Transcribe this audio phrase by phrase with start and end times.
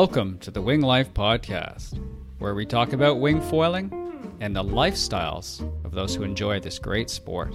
[0.00, 2.00] Welcome to the Wing Life Podcast,
[2.38, 3.90] where we talk about wing foiling
[4.38, 7.52] and the lifestyles of those who enjoy this great sport.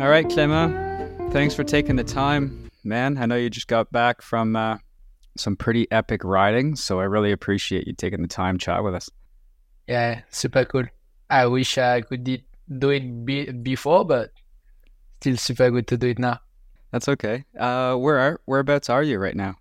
[0.00, 3.16] All right, Clément, thanks for taking the time, man.
[3.18, 4.78] I know you just got back from uh,
[5.36, 8.96] some pretty epic riding, so I really appreciate you taking the time to chat with
[8.96, 9.08] us.
[9.86, 10.86] Yeah, super cool.
[11.30, 14.32] I wish I could do it be- before, but
[15.20, 16.40] still super good to do it now.
[16.90, 17.44] That's okay.
[17.56, 19.59] Uh, where are whereabouts are you right now?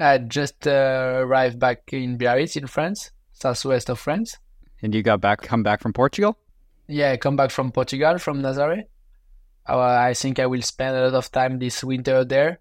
[0.00, 4.38] I just uh, arrived back in Biarritz in France, southwest of France.
[4.82, 6.38] And you got back, come back from Portugal?
[6.88, 8.84] Yeah, I come back from Portugal, from Nazaré.
[9.68, 12.60] Uh, I think I will spend a lot of time this winter there,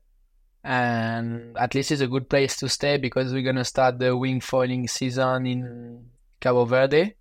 [0.63, 4.41] and at least it's a good place to stay because we're gonna start the wing
[4.41, 6.05] foiling season in
[6.41, 7.15] Cabo Verde,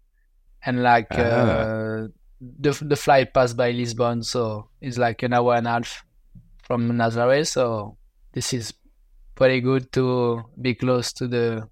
[0.67, 2.07] and like uh, uh,
[2.41, 6.05] the the flight passed by Lisbon, so it's like an hour and a half
[6.65, 7.47] from Nazaré.
[7.47, 7.97] So
[8.33, 8.75] this is
[9.39, 11.69] pretty good to be close to the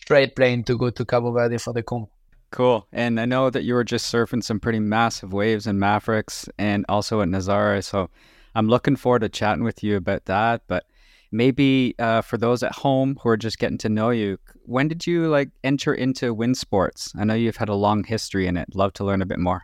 [0.00, 2.08] straight plane to go to Cabo Verde for the comp.
[2.50, 2.88] Cool.
[2.90, 6.86] And I know that you were just surfing some pretty massive waves in Mavericks and
[6.88, 7.84] also at Nazaré.
[7.84, 8.08] So
[8.54, 10.62] I'm looking forward to chatting with you about that.
[10.68, 10.84] But
[11.30, 15.06] maybe uh, for those at home who are just getting to know you, when did
[15.06, 17.12] you like enter into wind sports?
[17.16, 18.74] I know you've had a long history in it.
[18.74, 19.62] Love to learn a bit more.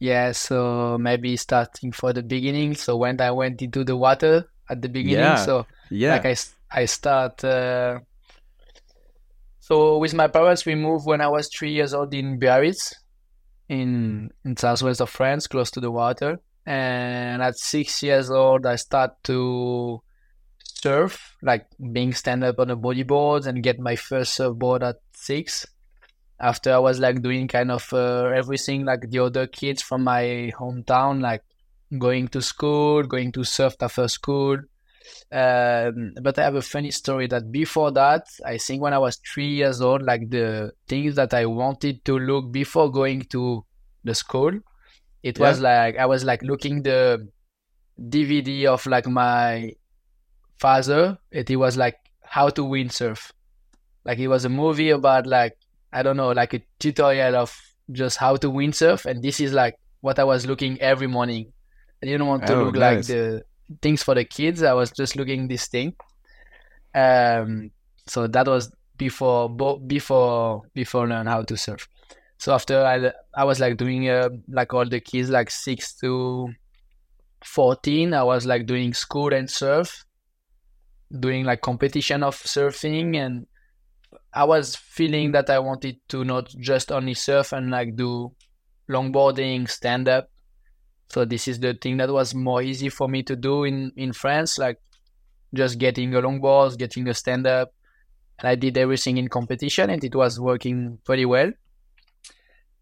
[0.00, 2.74] Yeah, so maybe starting for the beginning.
[2.74, 5.36] So when I went into the water at the beginning, yeah.
[5.36, 6.14] so yeah.
[6.14, 6.36] Like I,
[6.70, 7.44] I start.
[7.44, 8.00] Uh,
[9.60, 12.94] so with my parents, we moved when I was three years old in Biarritz,
[13.68, 16.40] in in southwest of France, close to the water.
[16.64, 20.00] And at six years old, I start to
[20.64, 25.66] surf, like being stand up on the bodyboards and get my first surfboard at six.
[26.40, 30.52] After I was like doing kind of uh, everything like the other kids from my
[30.58, 31.42] hometown, like
[31.98, 34.58] going to school, going to surf after school,
[35.30, 39.16] um, but I have a funny story that before that, I think when I was
[39.16, 43.64] three years old, like the things that I wanted to look before going to
[44.04, 44.52] the school,
[45.22, 45.48] it yeah.
[45.48, 47.28] was like I was like looking the
[48.00, 49.72] DVD of like my
[50.58, 51.18] father.
[51.30, 53.30] It, it was like how to windsurf.
[54.04, 55.56] Like it was a movie about like
[55.92, 57.56] I don't know, like a tutorial of
[57.90, 61.52] just how to windsurf, and this is like what I was looking every morning.
[62.02, 62.96] I didn't want to oh, look nice.
[62.96, 63.44] like the
[63.80, 64.62] things for the kids.
[64.62, 65.94] I was just looking this thing.
[66.94, 67.70] Um,
[68.06, 71.88] so that was before before before learn how to surf.
[72.38, 76.48] So after I I was like doing uh, like all the kids like six to
[77.44, 78.14] fourteen.
[78.14, 80.04] I was like doing school and surf,
[81.20, 83.46] doing like competition of surfing, and
[84.34, 88.32] I was feeling that I wanted to not just only surf and like do
[88.90, 90.28] longboarding, stand up,
[91.12, 94.14] so this is the thing that was more easy for me to do in in
[94.14, 94.80] France, like
[95.52, 97.74] just getting a longboard, getting a stand up,
[98.38, 101.52] and I did everything in competition, and it was working pretty well.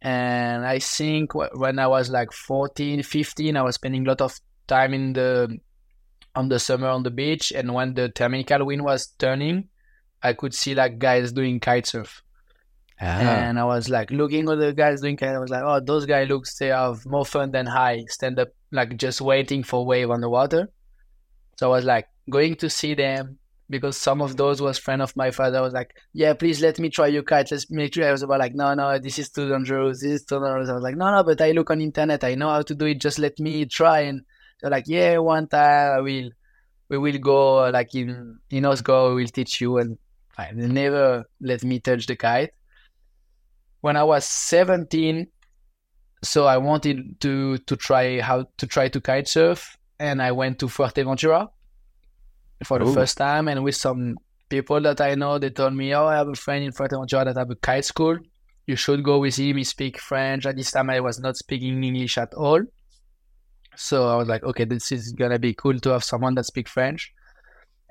[0.00, 4.38] And I think when I was like 14, 15, I was spending a lot of
[4.68, 5.58] time in the
[6.36, 9.68] on the summer on the beach, and when the terminal wind was turning,
[10.22, 11.92] I could see like guys doing kite
[13.00, 13.20] Ah.
[13.20, 15.34] And I was like looking at the guys doing kind.
[15.34, 18.48] I was like, oh, those guys looks they have more fun than I stand up
[18.70, 20.68] like just waiting for wave on the water.
[21.56, 23.38] So I was like going to see them
[23.70, 25.58] because some of those was friend of my father.
[25.58, 27.50] I was like, yeah, please let me try your kite.
[27.50, 28.06] Let's make sure.
[28.06, 30.02] I was about like, no, no, this is too dangerous.
[30.02, 30.68] This is too dangerous.
[30.68, 32.22] I was like, no, no, but I look on internet.
[32.22, 33.00] I know how to do it.
[33.00, 34.00] Just let me try.
[34.00, 34.22] And
[34.60, 36.30] they're like, yeah, one time I will,
[36.88, 39.14] we will go like in in Osgo.
[39.14, 39.78] We will teach you.
[39.78, 39.96] And
[40.54, 42.50] they never let me touch the kite
[43.80, 45.26] when I was 17,
[46.22, 50.58] so I wanted to to try how to try to kite surf, and I went
[50.58, 51.48] to Fuerteventura
[52.64, 52.94] for the Ooh.
[52.94, 54.16] first time, and with some
[54.48, 57.36] people that I know, they told me, "Oh, I have a friend in Fuerteventura that
[57.36, 58.18] have a kite school.
[58.66, 59.56] You should go with him.
[59.56, 62.62] He speak French." At this time, I was not speaking English at all,
[63.76, 66.68] so I was like, "Okay, this is gonna be cool to have someone that speak
[66.68, 67.14] French."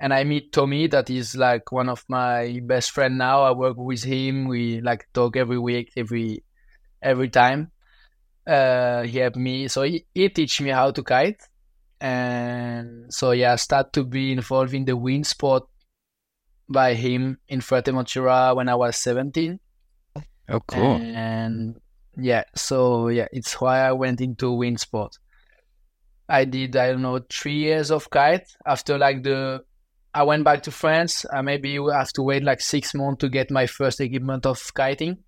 [0.00, 3.42] And I meet Tommy, that is like one of my best friend now.
[3.42, 4.48] I work with him.
[4.48, 6.42] We like talk every week, every
[7.02, 7.70] every time.
[8.46, 11.42] Uh, he helped me, so he, he teach me how to kite,
[12.00, 15.64] and so yeah, I start to be involved in the wind sport
[16.68, 19.60] by him in Fuerteventura when I was seventeen.
[20.48, 20.96] Oh, cool!
[20.96, 21.76] And
[22.16, 25.18] yeah, so yeah, it's why I went into wind sport.
[26.26, 29.62] I did I don't know three years of kite after like the
[30.12, 31.24] I went back to France.
[31.32, 35.18] I maybe have to wait like six months to get my first equipment of kiting,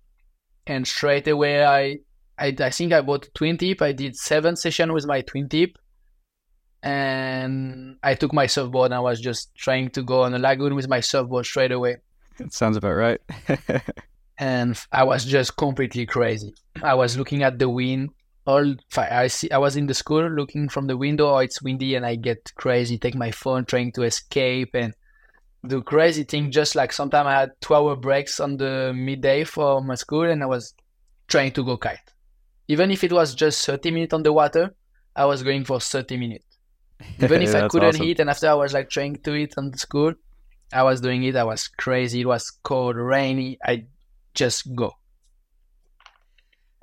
[0.67, 1.97] and straight away I,
[2.37, 3.81] I, I think I bought a twin tip.
[3.81, 5.77] I did seven session with my twin tip,
[6.81, 8.87] and I took my surfboard.
[8.87, 11.97] and I was just trying to go on a lagoon with my surfboard straight away.
[12.39, 13.21] it sounds about right.
[14.37, 16.53] and I was just completely crazy.
[16.81, 18.09] I was looking at the wind.
[18.45, 21.29] All I see, I was in the school looking from the window.
[21.29, 22.97] Oh, it's windy, and I get crazy.
[22.97, 24.93] Take my phone, trying to escape, and
[25.65, 26.51] do crazy thing.
[26.51, 30.47] Just like sometimes I had two-hour breaks on the midday for my school, and I
[30.47, 30.73] was
[31.27, 31.99] trying to go kite.
[32.67, 34.75] Even if it was just thirty minutes on the water,
[35.15, 36.45] I was going for thirty minutes.
[37.21, 38.05] Even if I couldn't awesome.
[38.05, 40.13] hit, and after I was like trying to hit on the school,
[40.73, 41.37] I was doing it.
[41.37, 42.21] I was crazy.
[42.21, 43.57] It was cold, rainy.
[43.63, 43.85] I
[44.33, 44.91] just go.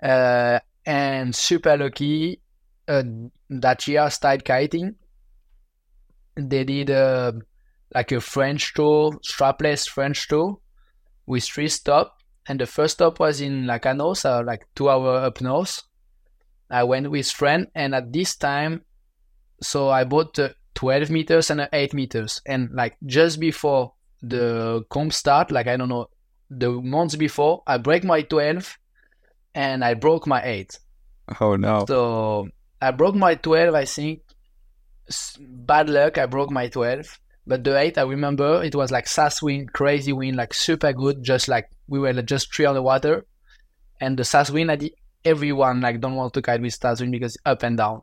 [0.03, 0.61] Uh,
[0.91, 2.41] and super lucky
[2.89, 3.05] uh,
[3.49, 4.97] that year started kiting.
[6.35, 7.33] They did uh,
[7.95, 10.59] like a French tour, strapless French tour
[11.27, 12.11] with three stops.
[12.49, 15.83] And the first stop was in Lacanau, so like two hour up north.
[16.69, 18.83] I went with friend, and at this time,
[19.63, 22.41] so I bought uh, 12 meters and 8 meters.
[22.47, 23.93] And like just before
[24.23, 26.09] the comp start, like I don't know,
[26.49, 28.77] the months before, I break my 12
[29.55, 30.79] and I broke my 8.
[31.41, 31.85] Oh no.
[31.87, 32.49] So
[32.81, 34.23] I broke my 12, I think.
[35.38, 37.19] Bad luck, I broke my 12.
[37.47, 41.23] But the 8, I remember it was like SAS wind, crazy wind, like super good,
[41.23, 43.26] just like we were just three on the water.
[44.00, 44.93] And the SAS wind, I did,
[45.25, 48.03] everyone like don't want to kite with SAS wind because up and down.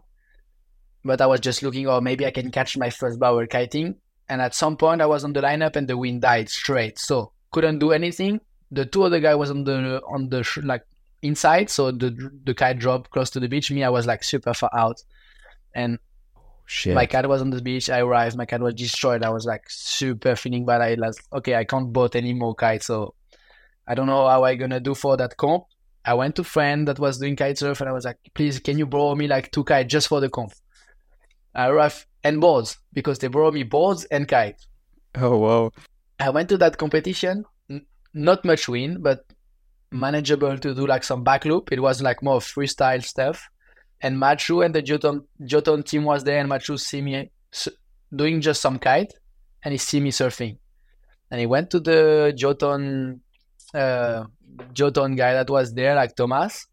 [1.04, 3.96] But I was just looking, oh, maybe I can catch my first bower kiting.
[4.30, 7.00] And at some point, I was on the lineup and the wind died straight.
[7.00, 8.42] So couldn't do anything.
[8.72, 10.84] The two other guy was on the on the like
[11.22, 13.72] inside, so the the kite dropped close to the beach.
[13.72, 15.04] Me, I was like super far out,
[15.74, 16.00] and
[16.66, 16.96] Shit.
[16.96, 17.90] my cat was on the beach.
[17.90, 19.24] I arrived, my cat was destroyed.
[19.24, 20.82] I was like super feeling bad.
[20.82, 23.14] I was okay, I can't boat anymore kite, so
[23.88, 25.66] I don't know how I gonna do for that comp.
[26.06, 28.78] I went to friend that was doing kite surf, and I was like, please, can
[28.78, 30.54] you borrow me like two kites just for the comp?
[31.56, 34.60] I arrived and boards because they borrow me boards and kite.
[35.16, 35.72] Oh wow!
[36.20, 39.26] I went to that competition, n- not much win, but
[39.92, 41.72] manageable to do like some back loop.
[41.72, 43.50] It was like more freestyle stuff.
[44.02, 47.32] And Machu and the Duotone, Duotone team was there, and Machu see me
[48.16, 49.14] doing just some kite,
[49.64, 50.58] and he see me surfing.
[51.32, 53.20] And he went to the Duotone,
[53.74, 54.26] uh,
[54.74, 56.68] guy that was there, like Thomas,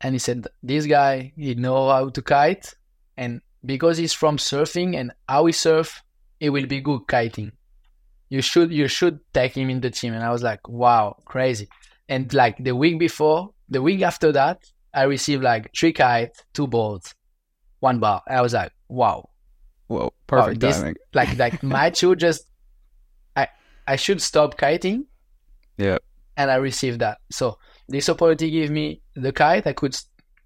[0.00, 2.74] and he said, "This guy, he know how to kite,
[3.16, 6.02] and because he's from surfing and how he surf,
[6.38, 7.52] he will be good kiting."
[8.28, 11.68] you should you should take him in the team and i was like wow crazy
[12.08, 14.62] and like the week before the week after that
[14.94, 17.14] i received like three kites two balls
[17.80, 18.22] one bar.
[18.28, 19.28] I was like wow.
[19.86, 20.94] Whoa perfect wow, this, timing.
[21.14, 22.46] like like my two just
[23.36, 23.48] i
[23.86, 25.06] i should stop kiting.
[25.76, 25.98] Yeah.
[26.36, 27.18] And i received that.
[27.30, 27.58] So
[27.88, 29.66] this opportunity gave me the kite.
[29.66, 29.96] I could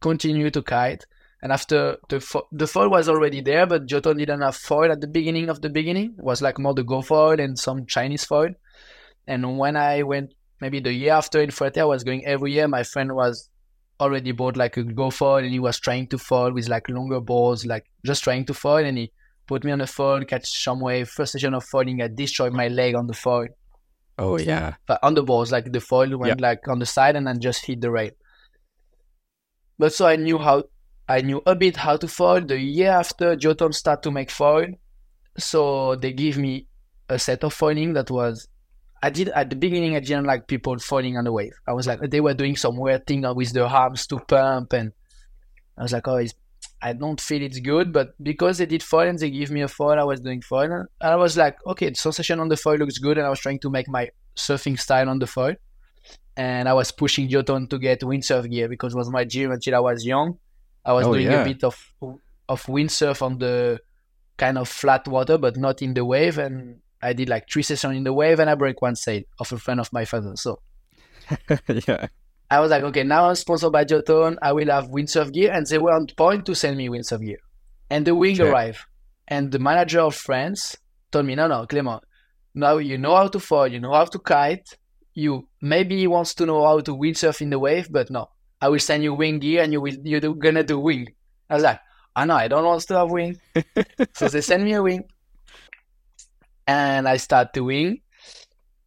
[0.00, 1.04] continue to kite.
[1.42, 5.00] And after the fo- the foil was already there, but Duotone didn't have foil at
[5.00, 6.14] the beginning of the beginning.
[6.16, 8.50] It was like more the Go foil and some Chinese foil.
[9.26, 12.68] And when I went, maybe the year after in Fuerte, I was going every year.
[12.68, 13.50] My friend was
[14.00, 17.20] already bought like a Go foil, and he was trying to foil with like longer
[17.20, 18.84] balls, like just trying to foil.
[18.84, 19.12] And he
[19.48, 21.08] put me on the foil, catch some wave.
[21.08, 23.48] First session of foiling, I destroyed my leg on the foil.
[24.18, 27.26] Oh yeah, but on the balls, like the foil went like on the side and
[27.26, 28.12] then just hit the rail.
[29.78, 30.64] But so I knew how
[31.08, 32.40] I knew a bit how to foil.
[32.42, 34.68] The year after, Duotone started to make foil,
[35.38, 36.69] so they give me
[37.08, 38.48] a set of foiling that was.
[39.02, 39.96] I did at the beginning.
[39.96, 41.54] I didn't like people falling on the wave.
[41.66, 44.92] I was like, they were doing some weird thing with their arms to pump, and
[45.76, 46.24] I was like, oh,
[46.80, 47.92] I don't feel it's good.
[47.92, 50.72] But because they did foil and they give me a foil, I was doing foil,
[50.72, 53.40] and I was like, okay, the sensation on the foil looks good, and I was
[53.40, 55.54] trying to make my surfing style on the foil,
[56.36, 59.74] and I was pushing Duotone to get windsurf gear because it was my dream until
[59.74, 60.38] I was young
[60.84, 61.42] I was oh, doing yeah.
[61.42, 61.76] a bit of
[62.48, 63.80] of windsurf on the
[64.36, 66.38] kind of flat water, but not in the wave.
[66.38, 69.52] And I did like three sessions in the wave, and I break one sail of
[69.52, 70.36] a friend of my father.
[70.36, 70.60] So
[71.88, 72.08] yeah,
[72.50, 74.36] I was like, okay, now I'm sponsored by Duotone.
[74.42, 77.38] I will have windsurf gear, and they were on point to send me windsurf gear.
[77.90, 78.80] And the wing arrived,
[79.28, 80.76] and the manager of France
[81.10, 82.00] told me, no, no, Clément,
[82.54, 84.76] now you know how to fall, you know how to kite.
[85.14, 88.28] You maybe he wants to know how to windsurf in the wave, but no,
[88.60, 91.08] I will send you wing gear and you will you're gonna do wing.
[91.50, 93.38] I was like, ah, I oh, know I don't want to have wing.
[94.14, 95.04] so they send me a wing.
[96.66, 98.00] And I start to wing.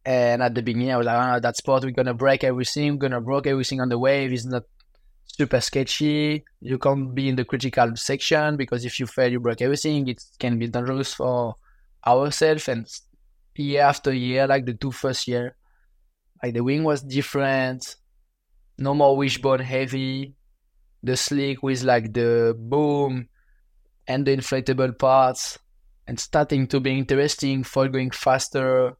[0.04, 3.08] And at the beginning I was like, oh, that spot we're gonna break everything, we're
[3.08, 4.32] gonna break everything on the wave.
[4.32, 4.62] It's not
[5.26, 6.44] super sketchy.
[6.60, 10.08] You can't be in the critical section because if you fail you break everything.
[10.08, 11.56] It can be dangerous for
[12.06, 12.86] ourselves and
[13.56, 15.56] year after year, like the two first year,
[16.42, 17.96] like the wing was different
[18.78, 20.34] no more wishbone heavy,
[21.02, 23.28] the slick with like the boom
[24.06, 25.58] and the inflatable parts,
[26.06, 28.96] and starting to be interesting for going faster.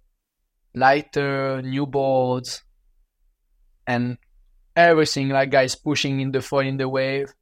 [0.75, 2.63] lighter, new boards,
[3.87, 4.19] and
[4.77, 7.35] everything like guys pushing in the foil in the wave.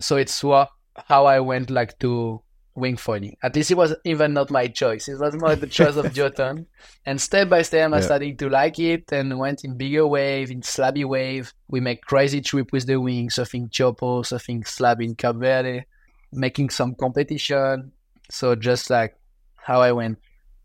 [0.00, 0.70] So it's what
[1.08, 2.42] how I went like to
[2.74, 3.36] wing foiling.
[3.42, 5.08] At least it was even not my choice.
[5.08, 6.66] It was more the choice of Duotone.
[7.06, 8.00] And step by step, I Yeah.
[8.00, 11.52] started to like it and went in bigger wave, in slabby wave.
[11.68, 15.84] We make crazy trip with the wing, surfing Chopo, surfing slab in Verde,
[16.32, 17.92] making some competition.
[18.32, 19.16] So just like
[19.56, 20.18] how I went.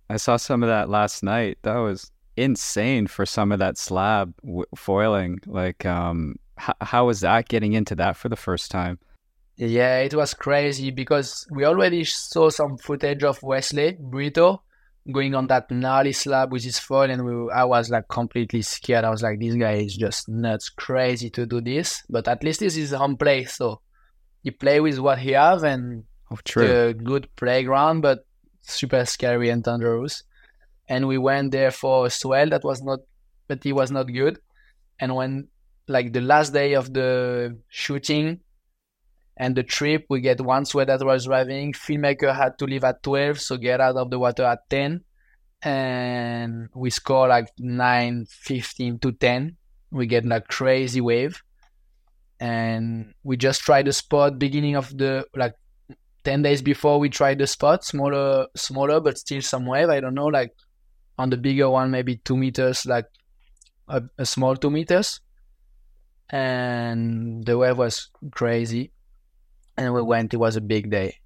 [0.10, 1.58] I saw some of that last night.
[1.64, 5.40] That was insane for some of that slab w- foiling.
[5.46, 9.00] Like, um, h- how was that getting into that for the first time?
[9.58, 14.62] Yeah, it was crazy because we already saw some footage of Wesley Brito
[15.12, 19.04] going on that gnarly slab with his foil, and we, I was like completely scared.
[19.04, 22.04] I was like, this guy is just nuts, crazy to do this.
[22.10, 23.82] But at least this is home play, so
[24.44, 26.90] he play with what he have and Oh, true.
[26.90, 28.26] a good playground, but
[28.62, 30.24] super scary and dangerous.
[30.90, 33.00] And we went there for a swell that was not,
[33.48, 34.40] but it was not good.
[35.00, 35.48] And when
[35.88, 38.40] like the last day of the shooting
[39.38, 41.74] and the trip, we get one swell that was driving.
[41.74, 45.04] Filmmaker had to leave at twelve, so get out of the water at ten,
[45.62, 49.56] and we score like nine fifteen to ten.
[49.92, 51.42] We get like crazy wave,
[52.40, 55.54] and we just tried the spot beginning of the like
[56.28, 60.14] 10 days before we tried the spot smaller smaller but still some wave i don't
[60.14, 60.52] know like
[61.18, 63.08] on the bigger one maybe two meters like
[63.88, 65.22] a, a small two meters.
[66.30, 68.92] And the wave was crazy.
[69.78, 71.20] And we went it was a big day.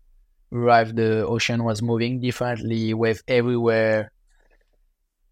[0.51, 4.11] Arrived the ocean was moving differently wave everywhere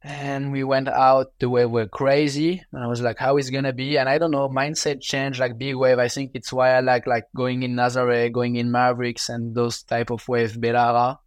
[0.01, 2.63] and we went out the wave were crazy.
[2.71, 3.97] And i was like how is gonna be?
[3.97, 5.99] And i don't know mindset change like big wave.
[5.99, 9.83] I think it's why i like like going in nazare going in mavericks and those
[9.83, 11.17] type of wave Belharra.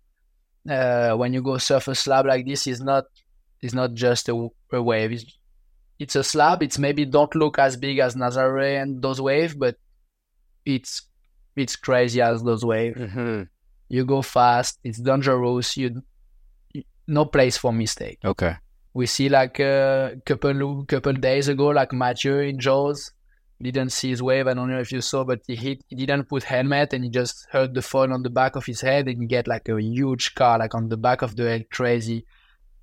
[0.68, 3.04] Uh, when you go surf a slab like this is not
[3.60, 5.12] it's not just a, a wave.
[5.12, 5.38] It's,
[5.98, 6.62] it's a slab.
[6.62, 9.76] It's maybe don't look as big as nazare and those wave but
[10.64, 11.02] it's
[11.56, 12.94] it's crazy as those wave.
[12.94, 13.42] Mm-hmm.
[13.88, 14.78] you go fast.
[14.82, 15.76] It's dangerous.
[15.76, 16.02] You
[17.06, 18.56] no place for mistake Okay.
[18.94, 23.12] we see like a couple couple days ago, like Mathieu in Jaws
[23.62, 24.48] didn't see his wave.
[24.48, 25.84] I don't know if you saw, but he hit.
[25.88, 28.80] He didn't put helmet, and he just hurt the phone on the back of his
[28.80, 32.26] head, and get like a huge car, like on the back of the head, crazy,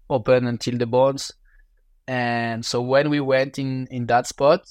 [0.10, 1.32] open until the bones.
[2.08, 4.62] And so when we went in in that spot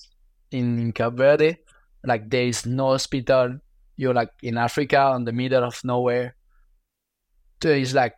[0.51, 1.59] in in Cape Verde,
[2.05, 3.59] like there is no hospital.
[3.97, 6.37] You're like in Africa, on the middle of nowhere.
[7.61, 8.15] There is like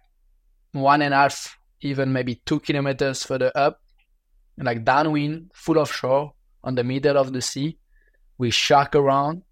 [0.72, 3.80] one and a half, even maybe two kilometers further up,
[4.58, 7.78] like downwind, full of shore, on the middle of the sea.
[8.38, 9.42] We shark around,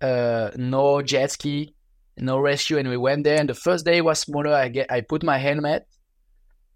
[0.00, 1.74] uh, no jet ski,
[2.16, 3.38] no rescue, and we went there.
[3.38, 4.54] And the first day was smaller.
[4.54, 5.86] I get, I put my helmet,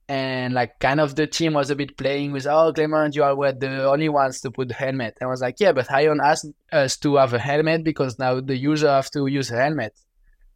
[0.08, 3.34] and like kind of the team was a bit playing with, oh Clement, you are
[3.36, 5.16] were the only ones to put the helmet.
[5.20, 8.40] And I was like, yeah, but Ion asked us to have a helmet because now
[8.40, 9.98] the user have to use a helmet.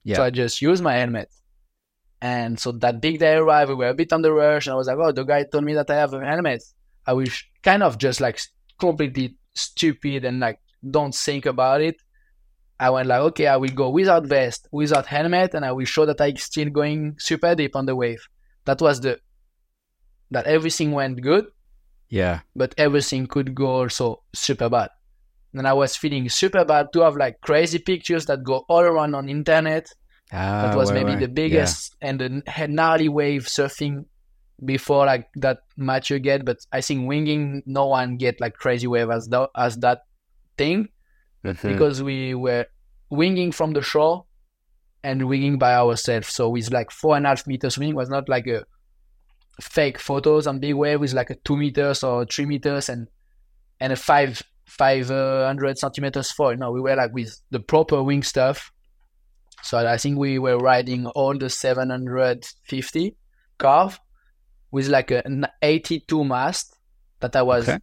[0.05, 0.17] Yeah.
[0.17, 1.31] So I just use my helmet.
[2.21, 4.77] And so that big day arrived, we were a bit on the rush, and I
[4.77, 6.63] was like, oh, the guy told me that I have a helmet.
[7.07, 8.41] I was kind of just like
[8.79, 10.59] completely stupid and like
[10.89, 11.97] don't think about it.
[12.79, 16.05] I went like, okay, I will go without vest, without helmet, and I will show
[16.07, 18.27] that I'm still going super deep on the wave.
[18.65, 19.19] That was the
[20.31, 21.47] that everything went good,
[22.09, 22.41] Yeah.
[22.55, 24.91] but everything could go also super bad.
[25.55, 29.15] And I was feeling super bad to have like crazy pictures that go all around
[29.15, 29.89] on internet
[30.33, 31.21] Ah, that was ouais, maybe ouais.
[31.21, 34.05] the biggest and the gnarly wave surfing
[34.65, 38.87] before like that match you get but I think winging no one get like crazy
[38.87, 40.03] wave as that as that
[40.57, 40.89] thing
[41.45, 41.69] Mm-hmm.
[41.69, 42.67] because we were
[43.09, 44.25] winging from the shore
[45.05, 48.29] and winging by ourselves so with like four and a half meters wing was not
[48.29, 48.65] like a
[49.61, 53.07] fake photos on big wave with like a two meters or three meters and
[53.79, 58.03] and a five five uh, hundred centimeters foil no we were like with the proper
[58.03, 58.73] wing stuff
[59.67, 63.17] so I think we were riding all the 750
[63.59, 63.99] carve
[64.71, 66.77] with like an 82 mast
[67.19, 67.81] that I was Okay.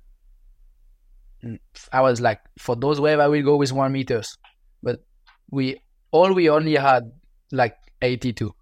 [1.92, 4.38] I was like for those wave I will go with one meters.
[4.82, 5.04] But
[5.52, 7.12] we all we only had
[7.52, 8.56] like 82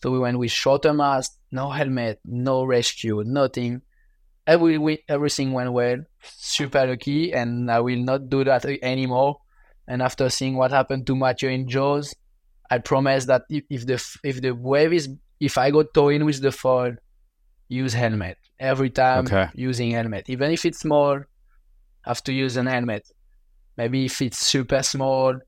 [0.00, 3.82] so we went with shorter mast no helmet no rescue nothing.
[4.46, 9.40] Every, we, everything went well super lucky and I will not do that anymore.
[9.88, 12.14] And after seeing what happened to Mathieu in Jaws
[12.70, 15.08] I promise that if, if the if the wave is
[15.40, 16.94] if I go toe in with the foil,
[17.68, 19.26] use helmet every time.
[19.26, 19.48] Okay.
[19.54, 21.20] Using helmet, even if it's small,
[22.02, 23.10] have to use an helmet.
[23.76, 25.40] Maybe if it's super small,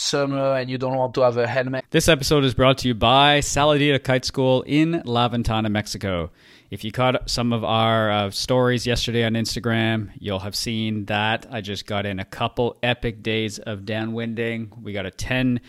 [0.00, 1.84] summer and you don't want to have a helmet.
[1.90, 6.30] This episode is brought to you by Saladita Kite School in La Ventana, Mexico.
[6.70, 11.46] If you caught some of our uh, stories yesterday on Instagram, you'll have seen that
[11.50, 14.80] I just got in a couple epic days of downwinding.
[14.80, 15.60] We got a 10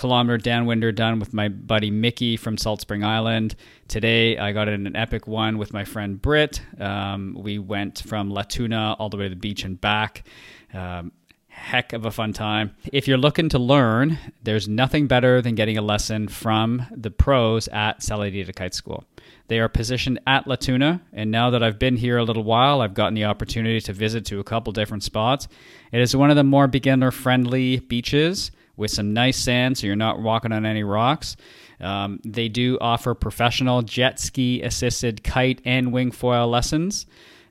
[0.00, 3.54] kilometer downwinder done with my buddy Mickey from Salt Spring Island.
[3.86, 6.62] Today, I got in an epic one with my friend Britt.
[6.80, 10.24] Um, we went from Latuna all the way to the beach and back.
[10.72, 11.12] Um,
[11.48, 12.74] heck of a fun time.
[12.90, 17.68] If you're looking to learn, there's nothing better than getting a lesson from the pros
[17.68, 19.04] at Saladita Kite School.
[19.48, 22.94] They are positioned at Latuna, and now that I've been here a little while, I've
[22.94, 25.46] gotten the opportunity to visit to a couple different spots.
[25.92, 28.50] It is one of the more beginner friendly beaches
[28.80, 31.36] with some nice sand, so you're not walking on any rocks.
[31.80, 37.06] Um, they do offer professional jet ski assisted kite and wing foil lessons.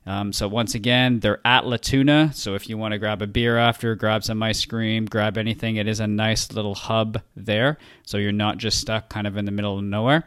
[0.06, 2.34] Um, so once again, they're at Latuna.
[2.34, 5.76] So if you want to grab a beer after, grab some ice cream, grab anything,
[5.76, 7.78] it is a nice little hub there.
[8.04, 10.24] So you're not just stuck kind of in the middle of nowhere.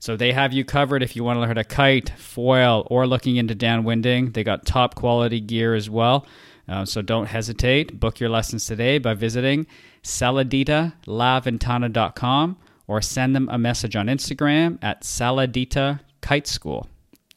[0.00, 3.36] So they have you covered if you want to learn to kite, foil, or looking
[3.36, 4.32] into downwinding.
[4.32, 6.26] They got top quality gear as well.
[6.68, 7.98] Uh, so don't hesitate.
[7.98, 9.66] Book your lessons today by visiting
[10.02, 16.86] saladitalaventana.com or send them a message on Instagram at saladita kite school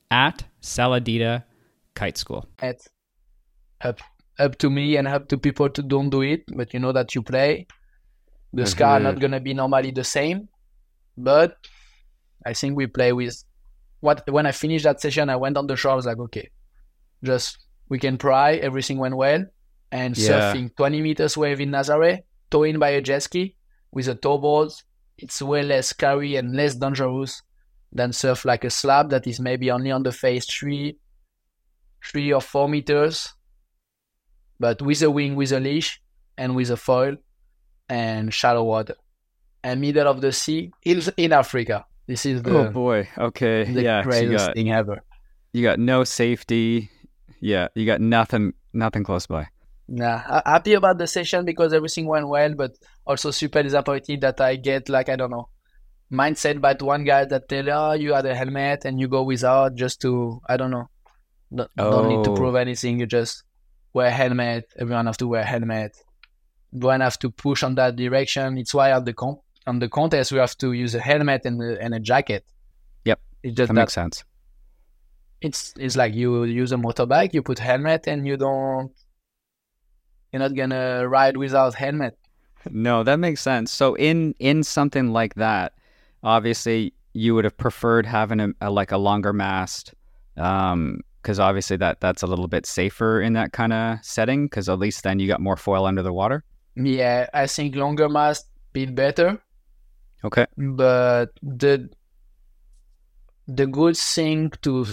[0.09, 1.43] at saladita
[1.95, 2.45] kite school.
[2.61, 2.89] It's
[3.81, 3.99] up,
[4.39, 7.15] up to me and up to people to don't do it, but you know that
[7.15, 7.67] you play.
[8.53, 8.69] The mm-hmm.
[8.69, 10.49] sky not gonna be normally the same,
[11.17, 11.55] but
[12.45, 13.43] I think we play with
[14.01, 15.93] what when I finished that session, I went on the shore.
[15.93, 16.49] I was like, okay,
[17.23, 18.55] just we can try.
[18.55, 19.45] Everything went well.
[19.91, 20.53] And yeah.
[20.53, 23.55] surfing 20 meters wave in Nazare, towing by a jet ski
[23.91, 24.71] with a towboard,
[25.17, 27.41] it's way less scary and less dangerous
[27.91, 30.97] than surf like a slab that is maybe only on the face three,
[32.03, 33.33] three or four meters,
[34.59, 36.01] but with a wing, with a leash,
[36.37, 37.15] and with a foil,
[37.89, 38.95] and shallow water,
[39.63, 41.85] and middle of the sea in Africa.
[42.07, 45.03] This is the oh boy, okay, the yeah, greatest got, thing ever.
[45.53, 46.89] You got no safety.
[47.39, 49.47] Yeah, you got nothing, nothing close by.
[49.93, 54.55] Nah, happy about the session because everything went well, but also super disappointed that I
[54.55, 55.49] get like I don't know
[56.11, 59.75] mindset by one guy that tell oh you had a helmet and you go without
[59.75, 60.89] just to I don't know
[61.53, 61.91] don't, oh.
[61.91, 62.35] don't need to oh.
[62.35, 62.99] prove anything.
[62.99, 63.43] You just
[63.93, 64.65] wear a helmet.
[64.77, 65.97] Everyone have to wear a helmet.
[66.77, 68.57] Don't have to push on that direction.
[68.57, 71.61] It's why at the comp on the contest we have to use a helmet and
[71.61, 72.45] a, and a jacket.
[73.05, 74.23] Yep, it just that, makes sense.
[75.41, 78.91] It's it's like you use a motorbike, you put helmet, and you don't.
[80.31, 82.17] You're not gonna ride without helmet.
[82.69, 83.71] No, that makes sense.
[83.71, 85.73] So in in something like that,
[86.23, 89.93] obviously you would have preferred having a, a like a longer mast,
[90.37, 94.45] um, because obviously that that's a little bit safer in that kind of setting.
[94.45, 96.43] Because at least then you got more foil under the water.
[96.75, 99.41] Yeah, I think longer mast bit better
[100.23, 100.45] Okay.
[100.57, 101.89] But the
[103.47, 104.85] the good thing to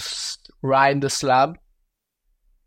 [0.63, 1.59] ride the slab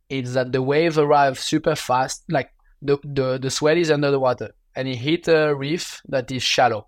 [0.09, 2.23] is that the wave arrives super fast.
[2.29, 6.31] Like the, the, the swell is under the water and it hit a reef that
[6.31, 6.87] is shallow.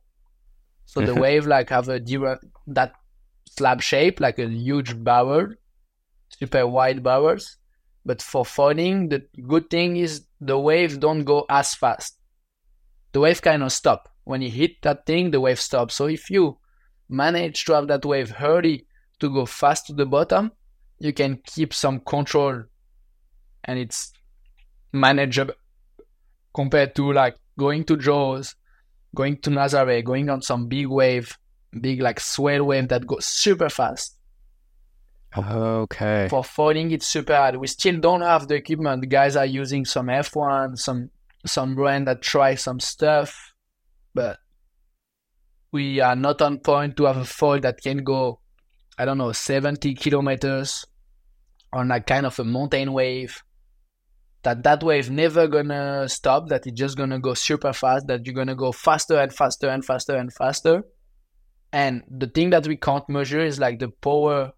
[0.86, 2.02] So the wave like have a
[2.68, 2.94] that
[3.50, 5.54] slab shape, like a huge barrel,
[6.40, 7.58] super wide barrels.
[8.06, 12.18] But for foiling, the good thing is the wave don't go as fast.
[13.14, 15.96] The wave kind of stop when you hit that thing, the wave stops.
[15.96, 16.58] So if you
[17.10, 18.88] manage to have that wave hurry
[19.20, 20.52] to go fast to the bottom,
[21.00, 22.64] you can keep some control
[23.66, 24.14] and it's
[24.92, 25.56] manageable
[26.54, 28.56] compared to like going to Jaws,
[29.16, 31.38] going to Nazare, going on some big wave,
[31.80, 34.18] big like swell wave that goes super fast.
[35.36, 36.28] Okay.
[36.30, 37.56] For foiling, it's super hard.
[37.56, 39.02] We still don't have the equipment.
[39.02, 41.10] The guys are using some F-One, some
[41.46, 43.54] some brand that try some stuff
[44.14, 44.38] but
[45.72, 48.40] we are not on point to have a foil that can go,
[48.98, 50.86] I don't know, 70 kilometers
[51.72, 53.42] on a kind of a mountain wave.
[54.44, 56.50] That that wave never gonna stop.
[56.50, 58.08] That it's just gonna go super fast.
[58.08, 60.84] That you're gonna go faster and faster and faster and faster.
[61.72, 64.52] And the thing that we can't measure is like the power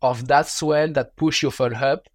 [0.00, 2.08] of that swell that push your foil up.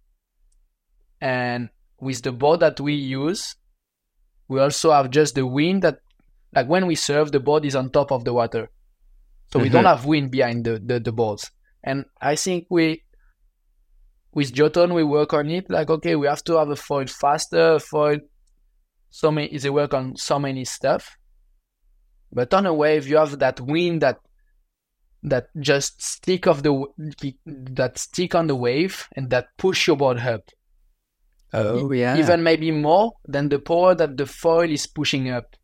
[1.20, 3.56] And with the board that we use,
[4.46, 5.98] we also have just the wind that
[6.54, 8.70] like when we serve the board is on top of the water.
[9.52, 9.96] So we don't mm-hmm.
[9.96, 11.50] have wind behind the, the, the boards.
[11.82, 13.02] And I think we,
[14.38, 15.68] with Duotone, we work on it.
[15.68, 18.18] Like, okay, we have to have a foil faster, foil.
[19.10, 21.16] So many, is a work on so many stuff.
[22.32, 24.18] But on a wave, you have that wind that
[25.24, 26.72] that just stick of the
[27.46, 30.44] that stick on the wave and that push your board up.
[31.52, 32.16] Oh yeah.
[32.18, 35.56] Even maybe more than the power that the foil is pushing up.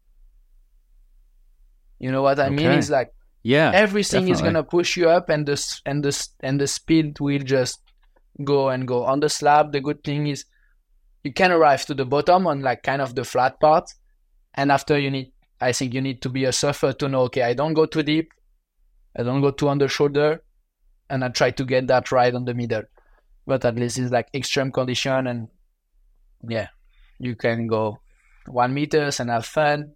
[1.98, 2.70] You know what I mean?
[2.70, 3.70] It's like Yeah.
[3.74, 7.83] everything is gonna push you up, and the and the and the speed will just
[8.42, 9.04] go and go.
[9.04, 10.44] On the slab, the good thing is
[11.22, 13.90] you can arrive to the bottom on like kind of the flat part,
[14.54, 17.22] and after you need, I think you need to be a surfer to know.
[17.22, 18.32] Okay, I don't go too deep,
[19.16, 20.42] I don't go too on the shoulder,
[21.08, 22.82] and I try to get that right on the middle.
[23.46, 25.48] But at least it's like extreme condition, and
[26.48, 26.68] yeah,
[27.18, 28.00] you can go
[28.46, 29.94] one meters and have fun,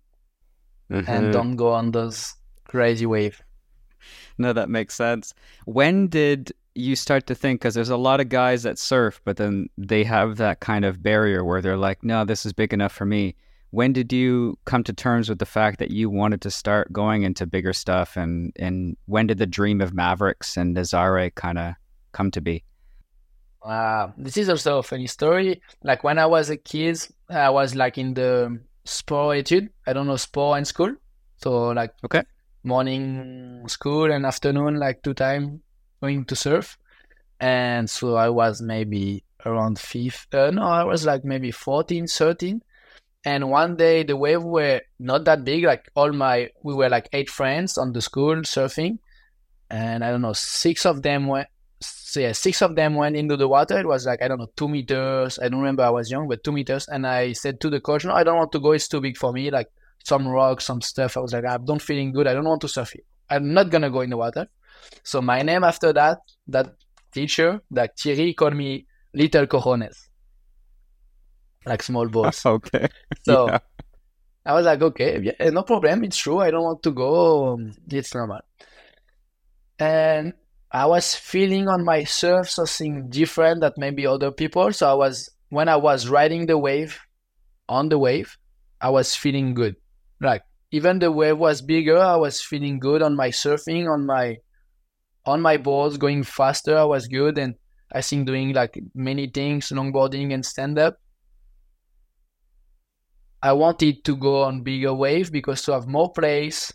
[0.89, 1.33] and Mhm.
[1.33, 3.43] don't go on those crazy wave.
[4.39, 5.35] No, that makes sense.
[5.67, 7.61] When did you start to think?
[7.61, 11.03] Because there's a lot of guys that surf, but then they have that kind of
[11.03, 13.35] barrier where they're like, no, this is big enough for me.
[13.71, 17.25] When did you come to terms with the fact that you wanted to start going
[17.25, 18.17] into bigger stuff?
[18.17, 21.75] And, and when did the dream of Mavericks and Nazare kind of
[22.13, 22.65] come to be?
[23.63, 25.61] Uh, this is also a funny story.
[25.83, 26.99] Like when I was a kid,
[27.29, 29.69] I was like in the sport etude.
[29.87, 30.95] I don't know sport in school.
[31.37, 32.23] So like Okay.
[32.63, 35.63] Morning school and afternoon like two time
[36.01, 36.79] going to surf.
[37.41, 40.33] And so I was maybe around fifth.
[40.33, 42.63] Uh, no, I was like maybe 14, 13.
[43.25, 45.65] And one day the wave were not that big.
[45.65, 48.99] Like all my, we were like eight friends on the school surfing.
[49.71, 51.49] And I don't know, six of them went,
[51.81, 53.79] so yeah, six of them went into the water.
[53.79, 55.39] It was like, I don't know, two meters.
[55.39, 56.89] I don't remember, I was young, but two meters.
[56.89, 58.73] And I said to the coach, no, I don't want to go.
[58.73, 59.51] It's too big for me.
[59.51, 59.69] Like
[60.09, 61.17] some rocks, some stuff.
[61.17, 62.27] I was like, I'm not feeling good.
[62.27, 63.05] I don't want to surf here.
[63.31, 64.49] I'm not going to go in the water.
[65.03, 66.19] So my name after that,
[66.49, 66.75] that
[67.13, 69.97] teacher, that Thierry called me Little Cojones.
[71.67, 72.45] Like small balls.
[72.47, 72.89] okay.
[73.23, 73.59] So Yeah.
[74.47, 76.05] I was like, okay, yeah, eh, no problem.
[76.05, 76.39] It's true.
[76.41, 77.59] I don't want to go.
[77.91, 78.41] It's normal.
[79.79, 80.33] And
[80.71, 84.73] I was feeling on my surf something different that maybe other people.
[84.73, 86.99] So I was, when I was riding the wave,
[87.69, 88.39] on the wave,
[88.81, 89.77] I was feeling good.
[90.21, 94.39] Like even the wave was bigger, I was feeling good on my surfing, on my,
[95.25, 96.77] on my boards, going faster.
[96.77, 97.39] I was good.
[97.39, 97.55] And
[97.93, 100.99] I think doing like many things, longboarding and stand up.
[103.43, 106.73] I wanted to go on bigger wave because to have more place,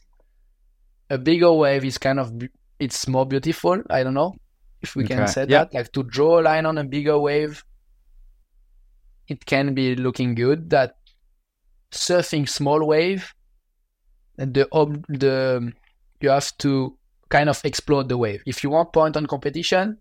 [1.09, 2.31] a bigger wave is kind of
[2.79, 3.81] it's more beautiful.
[3.89, 4.35] I don't know
[4.81, 5.59] if we can say Yeah.
[5.59, 5.73] that.
[5.73, 7.63] Like to draw a line on a bigger wave,
[9.27, 10.69] it can be looking good.
[10.69, 10.95] That
[11.93, 13.33] surfing small wave,
[14.37, 14.67] and the
[15.09, 15.71] the
[16.21, 16.97] you have to
[17.29, 18.41] kind of explode the wave.
[18.45, 19.97] If you want point on competition,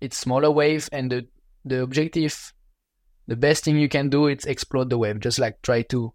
[0.00, 1.26] it's smaller wave, and the
[1.64, 2.52] the objective
[3.26, 5.20] the best thing you can do is explode the wave.
[5.20, 6.12] Just like try to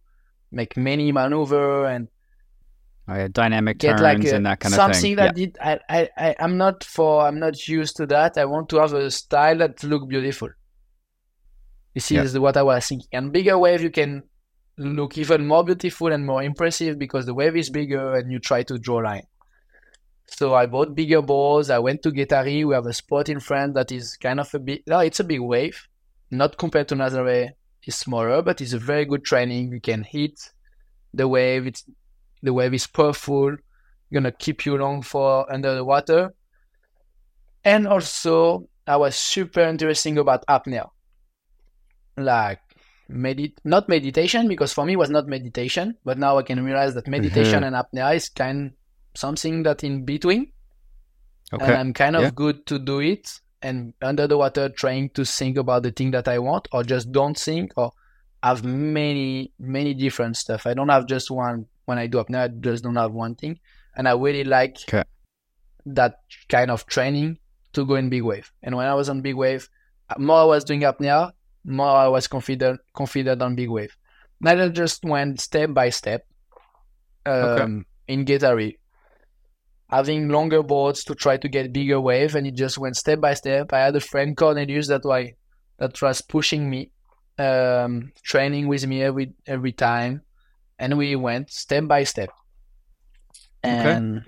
[0.52, 2.08] make many maneuver and
[3.08, 4.94] Oh, yeah, dynamic get turns like a- and that kind of thing.
[4.94, 5.16] something thing.
[5.18, 8.36] that did, I, I, I I'm not for I'm not used to that.
[8.38, 10.50] I want to have a style that look beautiful.
[11.94, 12.24] This Yeah.
[12.24, 13.08] is what I was thinking.
[13.14, 14.24] And bigger wave you can
[14.78, 18.64] look even more beautiful and more impressive because the wave is bigger and you try
[18.64, 19.26] to draw line.
[20.28, 21.70] So I bought bigger balls.
[21.70, 22.66] I went to Guéthary.
[22.66, 25.24] We have a spot in France that is kind of a big no, it's a
[25.24, 25.88] big wave.
[26.32, 27.52] Not compared to Nazare,
[27.84, 29.72] it's smaller, but it's a very good training.
[29.72, 30.40] You can hit
[31.14, 31.68] the wave.
[31.68, 31.86] It's
[32.42, 33.56] the wave is powerful,
[34.12, 36.34] gonna keep you long for under the water.
[37.64, 40.90] And also, I was super interesting about apnea,
[42.18, 42.60] like
[43.10, 46.94] medit not meditation because for me it was not meditation, but now I can realize
[46.96, 47.74] that meditation mm-hmm.
[47.74, 48.74] and apnea is kind
[49.16, 50.52] something that in between,
[51.54, 51.66] Okay.
[51.66, 52.32] and I'm kind of Yeah.
[52.34, 53.40] good to do it.
[53.62, 57.12] And under the water, trying to think about the thing that I want, or just
[57.12, 57.92] don't think, or
[58.44, 60.68] have many many different stuff.
[60.68, 62.44] I don't have just one when I do apnea.
[62.44, 63.60] I just don't have one thing,
[63.96, 65.04] and I really like Okay.
[65.86, 67.40] that kind of training
[67.74, 68.52] to go in big wave.
[68.64, 69.70] And when I was on big wave,
[70.10, 71.32] uh, more I was doing apnea,
[71.66, 73.96] more I was confident confident on big wave.
[74.46, 76.26] And I just went step by step
[77.26, 78.78] um, in Guéthary,
[79.90, 83.34] having longer boards to try to get bigger wave, and it just went step by
[83.34, 83.74] step.
[83.74, 85.36] I had a friend Cornelius that way
[85.80, 86.92] that was pushing me,
[87.40, 90.22] um, training with me every every time,
[90.78, 92.30] and we went step by step.
[93.64, 93.92] Okay.
[93.92, 94.24] And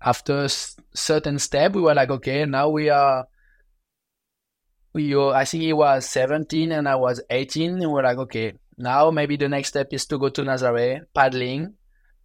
[0.00, 0.48] after a
[0.94, 3.26] certain step, we were like, okay, now we are.
[4.92, 9.10] Were- I think he was 17 and I was 18, and we're like, okay, now
[9.10, 11.74] maybe the next step is to go to Nazare paddling.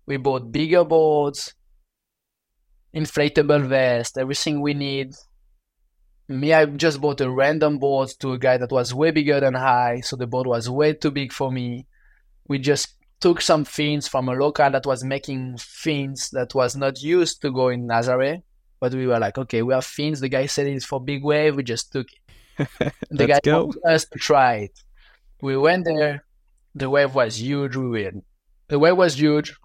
[0.08, 1.54] We bought bigger boards,
[2.96, 5.14] inflatable vest, everything we need.
[6.28, 9.56] Me, I just bought a random board to a guy that was way bigger than
[9.56, 11.86] I, so the board was way too big for me.
[12.48, 17.02] We just took some fins from a local that was making fins that was not
[17.02, 18.42] used to go in Nazare.
[18.80, 20.20] But we were like, okay, we have fins.
[20.20, 21.56] The guy said it's for big wave.
[21.56, 22.25] We just took it.
[23.12, 23.66] The guy go.
[23.66, 24.80] wanted us to try it.
[25.42, 26.26] We went there.
[26.74, 27.76] The wave was huge.
[27.76, 28.12] We were,
[28.68, 29.56] the wave was huge.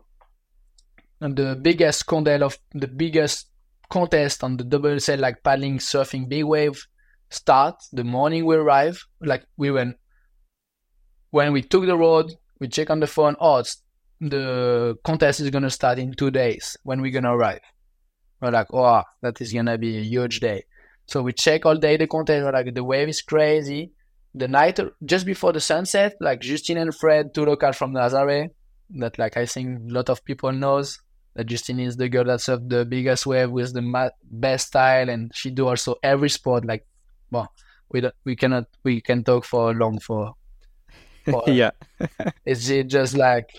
[1.21, 3.49] and the biggest contest of the biggest
[3.91, 6.87] contest on the double sail like paddling, surfing, big wave
[7.31, 9.05] start the morning we arrive.
[9.21, 9.97] Like we went
[11.31, 13.37] when we took the road, we check on the phone.
[13.41, 13.83] Oh, it's,
[14.21, 16.77] the contest is gonna start in two days.
[16.83, 17.61] When we're gonna arrive?
[18.41, 20.65] We're like, oh, that is gonna be a huge day.
[21.11, 23.91] So we check all day the container, like, the wave is crazy.
[24.33, 28.51] The night just before the sunset, like Justine and Fred, two locals from Nazare,
[28.91, 31.01] that like I think a lot of people knows
[31.35, 35.09] that Justine is the girl that surfed the biggest wave with the ma- best style,
[35.09, 36.65] and she do also every sport.
[36.65, 36.87] Like,
[37.33, 37.53] well,
[37.91, 40.37] we don't, we cannot we can talk for long for.
[41.25, 41.73] for yeah,
[42.45, 43.51] it's just like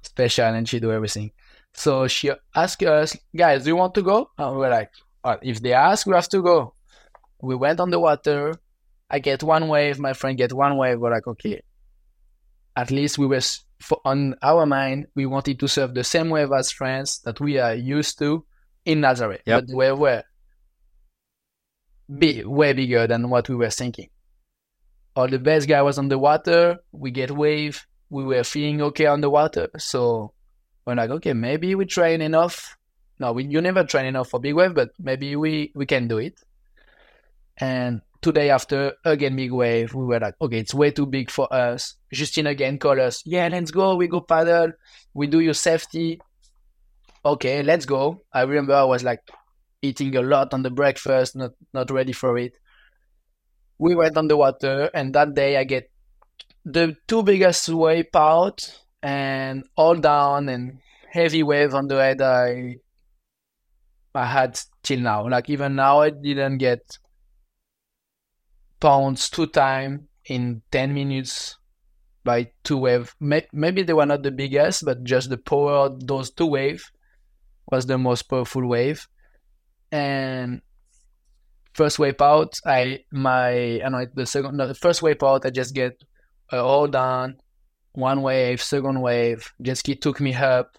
[0.00, 1.32] special, and she do everything.
[1.74, 4.30] So she asked us, guys, do you want to go?
[4.38, 4.90] And we're like,
[5.42, 6.74] if they ask, we have to go.
[7.40, 8.54] We went on the water.
[9.10, 10.98] I get one wave, my friend get one wave.
[10.98, 11.62] We're like, okay.
[12.74, 13.40] At least we were
[13.80, 17.58] for, on our mind, we wanted to surf the same wave as friends that we
[17.58, 18.44] are used to
[18.84, 19.38] in Nazaré.
[19.46, 19.60] Yep.
[19.60, 20.22] But the wave were
[22.18, 24.08] big, way bigger than what we were thinking.
[25.14, 26.78] All the best guy was on the water.
[26.92, 27.86] We get wave.
[28.10, 29.68] We were feeling okay on the water.
[29.78, 30.32] So
[30.86, 32.76] we're like, okay, maybe we train enough.
[33.18, 36.18] No, we, you never train enough for big wave, but maybe we, we can do
[36.18, 36.40] it.
[37.58, 41.30] And two day after, again, big wave, we were like, okay, it's way too big
[41.30, 41.94] for us.
[42.12, 43.96] Justine again called us, yeah, let's go.
[43.96, 44.72] We go paddle.
[45.14, 46.20] We do your safety.
[47.24, 48.22] Okay, let's go.
[48.32, 49.20] I remember I was like
[49.82, 52.58] eating a lot on the breakfast, not, not ready for it.
[53.78, 55.90] We went on the water, and that day I get
[56.64, 60.78] the two biggest wave out and all down and
[61.10, 62.76] heavy wave on the head I
[64.16, 65.28] I had till now.
[65.28, 66.98] Like even now I didn't get
[68.80, 71.56] pounds two time in 10 minutes
[72.24, 73.14] by two wave.
[73.20, 76.84] Maybe they were not the biggest, but just the power those two wave
[77.70, 79.06] was the most powerful wave.
[79.92, 80.62] And
[81.72, 85.46] first wave out, I my uh, I know the second no, the first wave out
[85.46, 86.02] I just get
[86.52, 87.36] uh, a hold down,
[87.92, 89.52] one wave, second wave.
[89.62, 90.76] Jet ski took me up.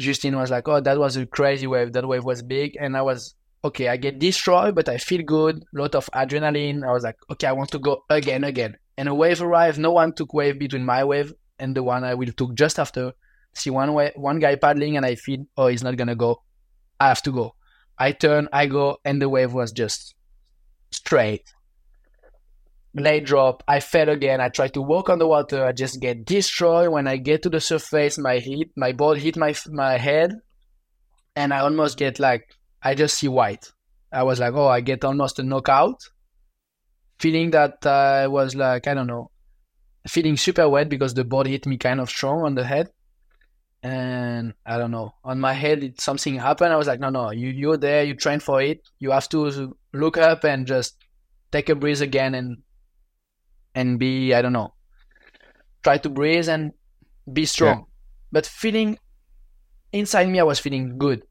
[0.00, 1.92] Justine was like, "Oh, that was a crazy wave.
[1.92, 3.34] That wave was big," and I was
[3.64, 5.64] okay, I get destroyed, but I feel good.
[5.74, 6.86] A lot of adrenaline.
[6.86, 8.76] I was like, okay, I want to go again, again.
[8.96, 9.78] And a wave arrived.
[9.78, 13.12] No one took wave between my wave and the one I will took just after.
[13.54, 16.42] See one way, one guy paddling, and I feel, oh, he's not gonna go.
[16.98, 17.54] I have to go.
[17.98, 20.14] I turn, I go, and the wave was just
[20.90, 21.44] straight.
[22.92, 23.62] Late drop.
[23.68, 24.40] I fell again.
[24.40, 25.64] I try to walk on the water.
[25.64, 26.90] I just get destroyed.
[26.90, 30.34] When I get to the surface, my hit, my ball hit my my head,
[31.36, 33.70] and I almost get like I just see white.
[34.12, 36.02] I was like, oh, I get almost a knockout.
[37.18, 39.30] Feeling that I was like, I don't know,
[40.08, 42.90] feeling super wet because the board hit me kind of strong on the head.
[43.82, 46.72] And I don't know, on my head, it, something happened.
[46.72, 48.86] I was like, no, no, you, you're there, you train for it.
[48.98, 50.96] You have to look up and just
[51.52, 52.58] take a breeze again and
[53.74, 54.74] and be, I don't know,
[55.82, 56.72] try to breathe and
[57.32, 57.78] be strong.
[57.78, 57.84] Yeah.
[58.32, 58.98] But feeling
[59.92, 61.22] inside me, I was feeling good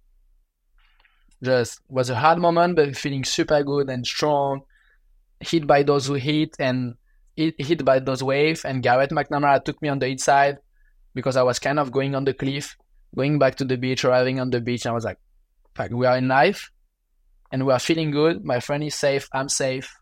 [1.43, 4.62] just was a hard moment, but feeling super good and strong.
[5.39, 6.95] Hit by those who hit and
[7.36, 8.65] hit, hit by those waves.
[8.65, 10.58] And Garrett McNamara took me on the inside
[11.13, 12.75] because I was kind of going on the cliff,
[13.15, 14.86] going back to the beach, arriving on the beach.
[14.86, 15.17] I was like,
[15.75, 16.71] fuck, we are in life
[17.52, 18.43] and we are feeling good.
[18.43, 19.30] My friend is safe.
[19.34, 19.95] I'm safe.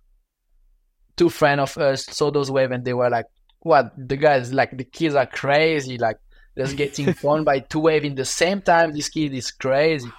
[1.17, 3.25] Two friends of us saw those waves and they were like,
[3.59, 3.91] what?
[3.97, 5.97] The guys, like, the kids are crazy.
[5.97, 6.17] Like,
[6.57, 8.93] just getting thrown by two waves in the same time.
[8.93, 10.09] This kid is crazy.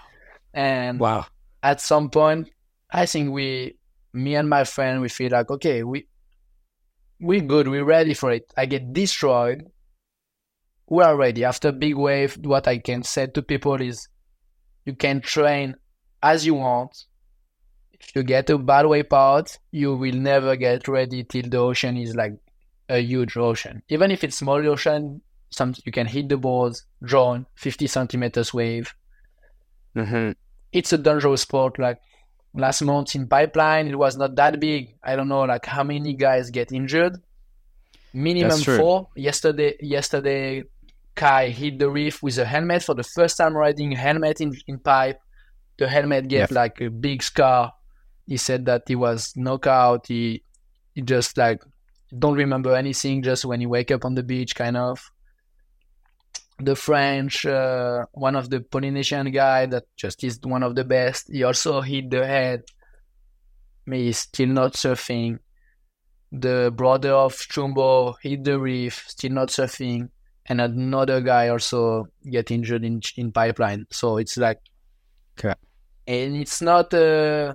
[0.55, 1.27] And wow,
[1.63, 2.51] at some point,
[2.91, 3.77] I think we,
[4.13, 6.07] me and my friend, we feel like okay, we
[7.21, 8.53] we're good, we're ready for it.
[8.57, 9.65] I get destroyed.
[10.89, 11.45] We are ready.
[11.45, 14.09] After big wave, what I can say to people is,
[14.85, 15.75] you can train
[16.23, 17.05] as you want.
[18.01, 21.97] If you get a bad wave part, you will never get ready till the ocean
[21.97, 22.35] is like
[22.89, 23.83] a huge ocean.
[23.89, 28.95] Even if it's small ocean, some you can hit the boards, drawn 50 centimeters wave,
[29.99, 30.33] Mm-hmm.
[30.73, 31.79] It's a dangerous sport.
[31.79, 32.01] Like
[32.55, 34.95] last month in pipeline, it was not that big.
[35.03, 37.17] I don't know like how many guys get injured.
[38.13, 39.09] Minimum four.
[39.17, 40.65] Yesterday, yesterday,
[41.15, 44.79] Kai hit the reef with a helmet for the first time riding helmet in, in
[44.79, 45.21] pipe.
[45.79, 47.73] The helmet gave like a big scar.
[48.29, 50.07] He said that he was knockout.
[50.07, 50.45] He,
[50.95, 51.63] he just like
[52.17, 53.23] don't remember anything.
[53.23, 55.01] Just when he wake up on the beach, kind of
[56.59, 61.31] the French, uh, one of the Polynesian guy that just is one of the best.
[61.33, 62.65] He also hit the head.
[63.87, 65.39] He's still not surfing.
[66.31, 70.11] The brother of Chumbo hit the reef, still not surfing.
[70.49, 73.87] and another guy also get injured in in pipeline.
[73.91, 74.61] So it's like,
[75.39, 75.55] okay,
[76.07, 76.93] and it's not.
[76.93, 77.55] Uh,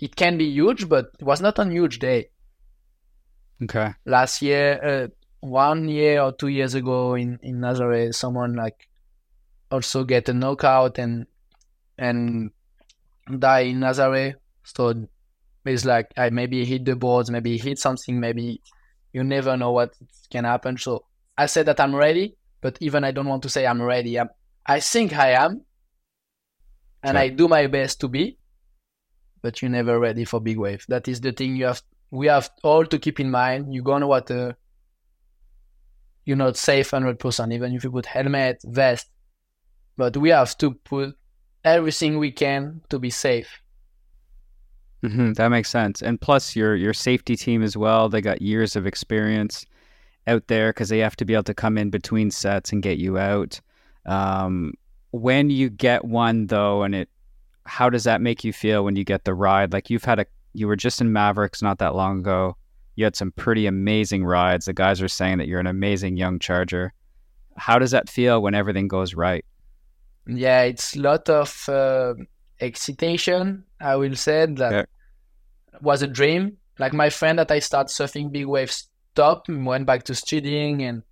[0.00, 2.30] it can be huge, but it was not a huge day.
[3.62, 3.94] Okay.
[4.06, 5.08] Last year, uh,
[5.40, 8.88] one year or two years ago in in Nazaré, someone like
[9.70, 11.26] also get a knockout and
[11.98, 12.50] and
[13.38, 14.34] die in Nazaré.
[14.64, 15.06] So
[15.64, 18.62] it's like I maybe hit the boards, maybe hit something, maybe
[19.12, 19.94] you never know what
[20.30, 20.78] can happen.
[20.78, 21.04] So
[21.36, 24.18] I said that I'm ready, but even I don't want to say I'm ready.
[24.18, 24.30] I'm,
[24.64, 25.62] I think I am,
[27.02, 28.38] and I do my best to be,
[29.42, 30.84] but you're never ready for big wave.
[30.88, 31.82] That is the thing you have.
[32.10, 33.72] We have all to keep in mind.
[33.72, 34.56] You go on water,
[36.24, 39.08] you're not safe hundred percent, even if you put helmet, vest.
[39.96, 41.16] But we have to put
[41.64, 43.62] everything we can to be safe.
[45.02, 46.02] Mm-hmm, that makes sense.
[46.02, 48.08] And plus, your your safety team as well.
[48.08, 49.64] They got years of experience
[50.26, 52.98] out there because they have to be able to come in between sets and get
[52.98, 53.60] you out.
[54.06, 54.74] Um,
[55.12, 57.08] when you get one though, and it,
[57.70, 59.72] how does that make you feel when you get the ride?
[59.72, 62.56] Like you've had a, you were just in Mavericks not that long ago.
[62.96, 64.66] You had some pretty amazing rides.
[64.66, 66.92] The guys are saying that you're an amazing young charger.
[67.56, 69.44] How does that feel when everything goes right?
[70.26, 72.14] Yeah, it's a lot of uh,
[72.60, 73.62] excitation.
[73.80, 74.84] I will say that yeah.
[75.80, 76.56] was a dream.
[76.80, 81.04] Like my friend that I started surfing big waves stopped, went back to studying and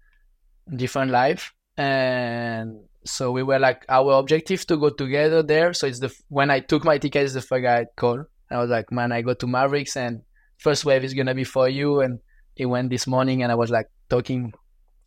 [0.74, 5.72] different life, and so we were like our objective to go together there.
[5.72, 8.26] So it's the when I took my ticket, it's the first guy I called.
[8.50, 10.22] I was like, man, I go to Mavericks and
[10.58, 12.00] first wave is gonna be for you.
[12.00, 12.20] And
[12.54, 14.52] he went this morning, and I was like talking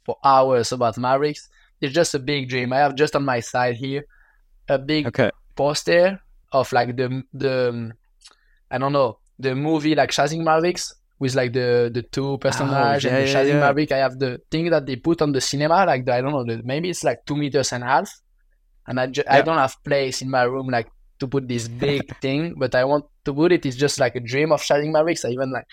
[0.06, 1.50] for hours about Mavericks.
[1.80, 2.74] It's just a big dream.
[2.74, 4.06] I have just on my side here
[4.70, 5.32] a big okay.
[5.56, 7.92] poster of like the the
[8.70, 13.07] I don't know the movie like Chasing Mavericks with like the the two personages oh,
[13.07, 13.60] yeah, and the Chasing yeah.
[13.60, 13.91] Maverick.
[13.91, 16.43] I have the thing that they put on the cinema like the, I don't know
[16.43, 18.12] the, maybe it's like two meters and a half,
[18.88, 19.29] and I ju-.
[19.29, 22.86] I don't have place in my room like to put this big thing, but I
[22.86, 23.67] want to put it.
[23.67, 25.23] It's just like a dream of Chasing Mavericks.
[25.23, 25.67] I even like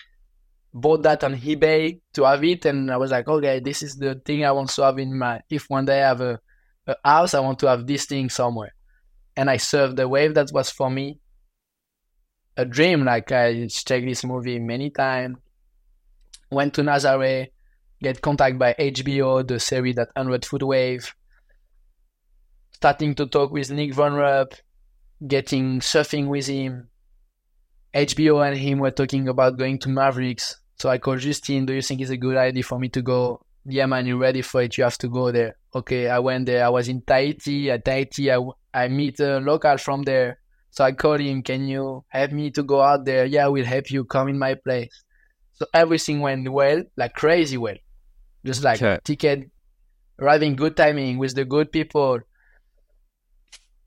[0.71, 4.21] bought that on eBay to have it, and I was like, okay, this is the
[4.23, 5.41] thing I want to have in my.
[5.49, 6.39] If one day I have a,
[6.85, 8.75] a house, I want to have this thing somewhere
[9.35, 10.35] and I surfed the wave.
[10.35, 11.17] That was for me
[12.59, 13.05] a dream.
[13.05, 15.37] Like I checked this movie many times.
[16.51, 17.47] Went to Nazaré,
[18.01, 21.13] get contact by HBO, the series that 100 Foot Wave.
[22.73, 24.53] Starting to talk with Nic von Rupp,
[25.25, 26.89] getting surfing with him.
[27.93, 30.57] HBO and him were talking about going to Mavericks.
[30.75, 33.41] So I called Justine, do you think it's a good idea for me to go?
[33.65, 34.77] Yeah, man, you're ready for it.
[34.77, 35.57] You have to go there.
[35.75, 36.65] Okay, I went there.
[36.65, 37.69] I was in Tahiti.
[37.69, 38.39] At Tahiti, I,
[38.73, 40.39] I meet a local from there.
[40.71, 43.25] So I called him, can you help me to go out there?
[43.25, 44.05] Yeah, I will help you.
[44.05, 45.03] Come in my place.
[45.53, 47.75] So everything went well, like crazy well.
[48.45, 48.99] Just like okay.
[49.03, 49.49] ticket,
[50.19, 52.19] arriving good timing with the good people.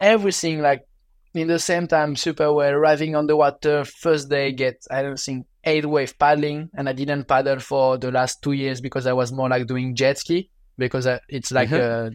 [0.01, 0.87] Everything like
[1.35, 2.73] in the same time super well.
[2.73, 6.69] Arriving on the water, first day get, I don't think, eight wave paddling.
[6.77, 9.95] And I didn't paddle for the last two years because I was more like doing
[9.95, 12.09] jet ski because uh, it's like mm-hmm.
[12.09, 12.11] Uh,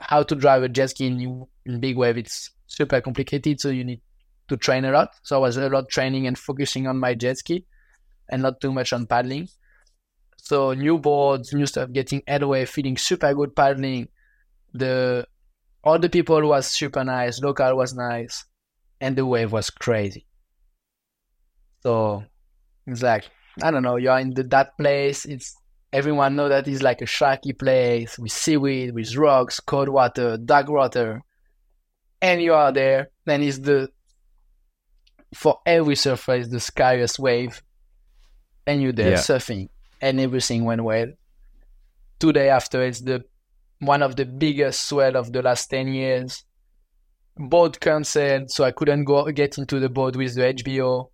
[0.00, 2.18] how to drive a jet ski in, in big wave.
[2.18, 4.00] It's super complicated, so you need
[4.48, 5.10] to train a lot.
[5.22, 7.66] So I was a lot training and focusing on my jet ski,
[8.28, 9.48] and not too much on paddling.
[10.36, 14.08] So new boards, new stuff, getting headway, feeling super good paddling.
[14.72, 15.26] The
[15.82, 18.44] all the people was super nice, local was nice,
[19.00, 20.26] and the wave was crazy.
[21.82, 22.24] So
[22.86, 23.24] it's like
[23.62, 25.24] I don't know, you're in the, that place.
[25.24, 25.56] It's
[25.94, 30.68] everyone know that it's like a sharky place with seaweed, with rocks, cold water, dark
[30.68, 31.22] water,
[32.20, 33.10] and you are there.
[33.24, 33.88] Then it's the
[35.32, 37.62] for every surfer is the scariest wave,
[38.66, 39.18] and you're there yeah.
[39.18, 39.68] surfing,
[40.00, 41.12] and everything went well.
[42.18, 43.24] Two day after, it's the
[43.78, 46.44] one of the biggest swell of the last ten years.
[47.36, 51.10] Boat cancelled, so I couldn't go get into the boat with the HBO.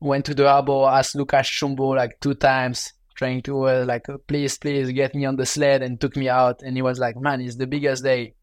[0.00, 4.56] Went to the harbor, asked Lucas Chumbo like two times trying to uh, like please
[4.58, 6.62] please get me on the sled and took me out.
[6.62, 8.34] And he was like man it's the biggest day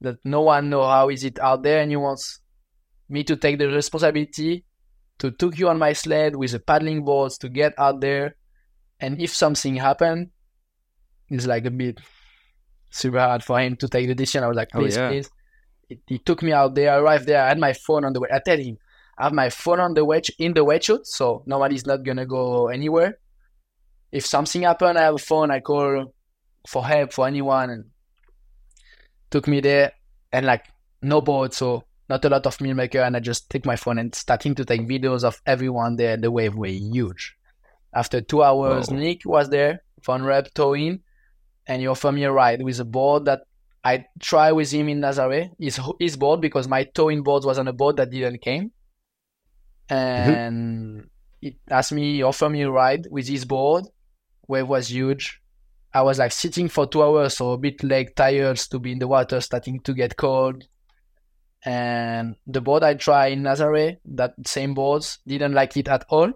[0.00, 1.82] that no one know how is it out there.
[1.82, 2.40] And he wants
[3.10, 4.64] me to take the responsibility
[5.18, 8.36] to took you on my sled with the paddling boards to get out there.
[8.98, 10.30] And if something happened
[11.28, 12.00] it's like a bit
[12.90, 14.44] super hard for him to take the decision.
[14.44, 15.08] I was like oh, please oh, yeah.
[15.10, 15.30] please.
[16.06, 17.44] He took me out there I arrived there.
[17.44, 18.30] I had my phone on the way.
[18.32, 18.78] I tell him
[19.18, 22.68] I have my phone on the wedge in the wetsuit, so nobody's not gonna go
[22.68, 23.18] anywhere
[24.16, 25.50] if something happened, I have a phone.
[25.50, 26.14] I call
[26.66, 27.84] for help for anyone, and
[29.30, 29.92] took me there.
[30.32, 30.64] And like
[31.02, 33.98] no boat, so not a lot of meal maker, and I just take my phone
[33.98, 36.16] and starting to take videos of everyone there.
[36.16, 37.36] The wave were huge.
[37.94, 38.96] After two hours, Whoa.
[38.96, 41.00] Nick was there, Von Rupp towing,
[41.66, 43.42] and he offered me a ride with a board that
[43.84, 45.50] I try with him in Nazaré.
[45.58, 48.72] His his board because my towing board was on a board that didn't came,
[49.90, 51.06] and mm-hmm.
[51.42, 53.84] he asked me, he offered me a ride with his board.
[54.48, 55.40] Wave was huge.
[55.92, 58.98] I was like sitting for two hours, so a bit like tired to be in
[58.98, 60.64] the water, starting to get cold.
[61.64, 66.32] And the board I tried in Nazaré, that same boards, didn't like it at all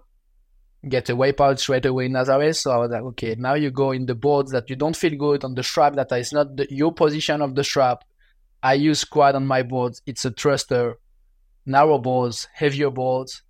[0.87, 2.55] get a wipeout straight away in Nazaré.
[2.55, 5.15] So I was like, okay, now you go in the boards that you don't feel
[5.15, 8.03] good on the strap that is not the, your position of the strap.
[8.63, 10.01] I use quad on my boards.
[10.05, 10.97] It's a thruster,
[11.65, 13.43] narrow boards, heavier boards.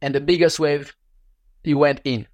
[0.00, 0.94] And the biggest wave,
[1.64, 2.26] he went in.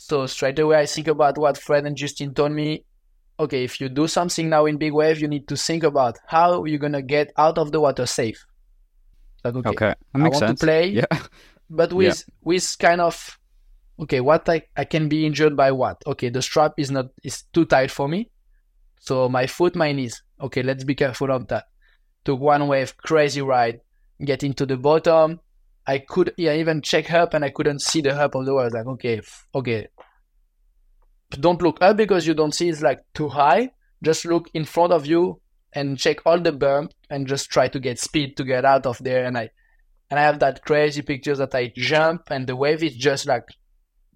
[0.00, 2.84] So straight away, I think about what Fred and Justine told me.
[3.38, 6.64] Okay, if you do something now in big wave, you need to think about how
[6.64, 8.44] you're gonna get out of the water safe.
[9.44, 9.94] Like, okay, okay.
[10.14, 10.60] I want sense.
[10.60, 10.88] to play.
[10.88, 11.06] Yeah
[11.70, 12.34] but with yeah.
[12.42, 13.38] with kind of
[13.98, 17.44] okay what I, I can be injured by what okay the strap is not is
[17.52, 18.28] too tight for me
[18.98, 21.66] so my foot my knees okay let's be careful of that
[22.24, 23.80] took one wave crazy ride
[24.22, 25.38] get into the bottom
[25.86, 28.70] i could yeah even check up and i couldn't see the up of the water
[28.70, 29.20] like okay
[29.54, 29.88] okay.
[31.38, 33.70] Don't look up because you don't see it's like too high.
[34.02, 35.40] Just look in front of you
[35.72, 38.98] and check all the bump and just try to get speed to get out of
[38.98, 39.24] there.
[39.24, 39.50] And i
[40.10, 43.44] and I have that crazy picture that I jump and the wave is just like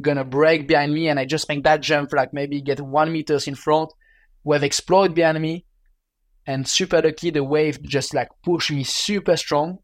[0.02, 3.46] gonna break behind me and I just make that jump like maybe get one meters
[3.46, 3.92] in front,
[4.42, 5.66] wave explode behind me,
[6.48, 9.78] and super lucky the wave just like pushed me super strong,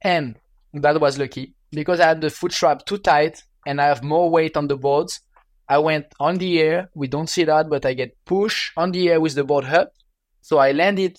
[0.00, 0.36] and
[0.74, 4.30] that was lucky because I had the foot strap too tight and I have more
[4.30, 5.20] weight on the boards.
[5.68, 6.88] I went on the air.
[6.94, 9.92] We don't see that, but I get pushed on the air with the board up.
[10.40, 11.18] So I landed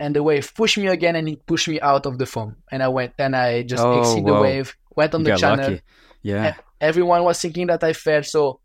[0.00, 2.82] and the wave pushed me again and it pushed me out of the foam and
[2.82, 5.82] i went and i just oh, exit the wave went on you the channel lucky.
[6.22, 8.60] yeah everyone was thinking that i fell so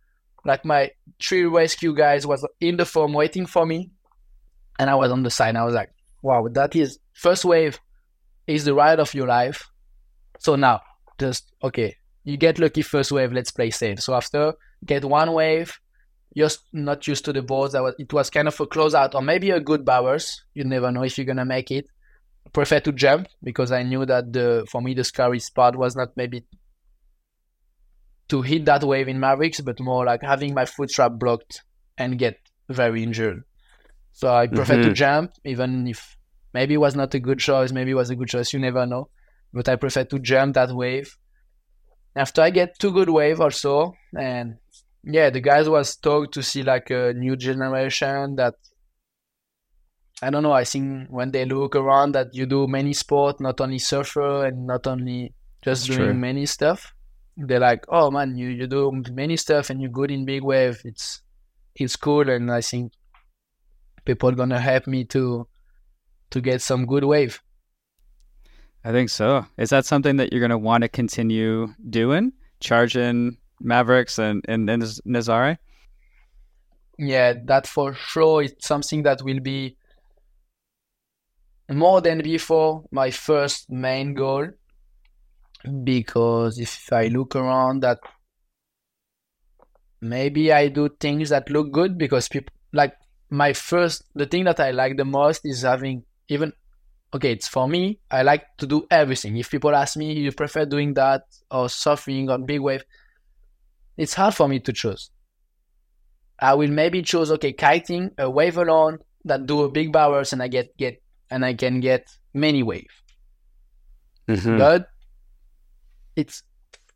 [0.45, 0.89] like my
[1.21, 3.91] three rescue guys was in the foam waiting for me
[4.80, 5.91] and i was on the side i was like
[6.23, 7.80] wow that is first wave
[8.48, 9.70] is the ride of your life
[10.39, 10.80] so now
[11.20, 14.54] just okay you get lucky first wave let's play safe so after
[14.86, 15.80] get one wave
[16.36, 17.74] just not used to the boards.
[17.74, 20.43] That was, it was kind of a closeout or maybe a good bowers.
[20.54, 21.88] You never know if you're gonna make it.
[22.46, 25.96] I prefer to jump because I knew that the for me the scary spot was
[25.96, 26.46] not maybe
[28.28, 31.64] to hit that wave in Mavericks, but more like having my foot trap blocked
[31.98, 32.38] and get
[32.70, 33.43] very injured.
[34.12, 34.89] So I prefer mm-hmm.
[34.89, 36.18] to jump, even if
[36.56, 38.53] maybe it was not a good choice, maybe it was a good choice.
[38.53, 39.10] You never know.
[39.53, 41.18] But I prefer to jump that wave.
[42.16, 44.56] After I get two good wave or so, and
[45.03, 48.56] yeah, the guys was stoked to see like a new generation that
[50.22, 50.53] I don't know.
[50.53, 54.66] I think when they look around that you do many sport, not only surfer and
[54.66, 56.28] not only just That's doing true.
[56.30, 56.93] many stuff,
[57.36, 60.80] they're like, oh man, you, you do many stuff and you're good in big wave.
[60.86, 61.22] It's
[61.76, 62.93] it's cool, and I think
[64.06, 65.47] people gonna help me to
[66.32, 67.41] to get some good wave.
[68.84, 69.45] I think so.
[69.57, 72.34] Is that something that you're gonna want to continue doing?
[72.59, 75.57] Charging Mavericks and and, and Nazaré?
[76.97, 79.76] Yeah, that for sure is something that will be
[81.69, 84.49] more than before my first main goal.
[85.84, 87.97] Because if I look around, that
[89.99, 92.93] maybe I do things that look good because people like
[93.30, 96.53] my first the thing that I like the most is having even
[97.13, 99.38] okay, it's for me, I like to do everything.
[99.38, 102.84] If people ask me you prefer doing that or surfing on big wave,
[103.97, 105.11] it's hard for me to choose.
[106.39, 110.43] I will maybe choose okay kiting, a wave alone that do a big bowers and
[110.43, 112.91] I get get and I can get many wave.
[114.28, 114.57] Mm-hmm.
[114.57, 114.89] But
[116.15, 116.43] it's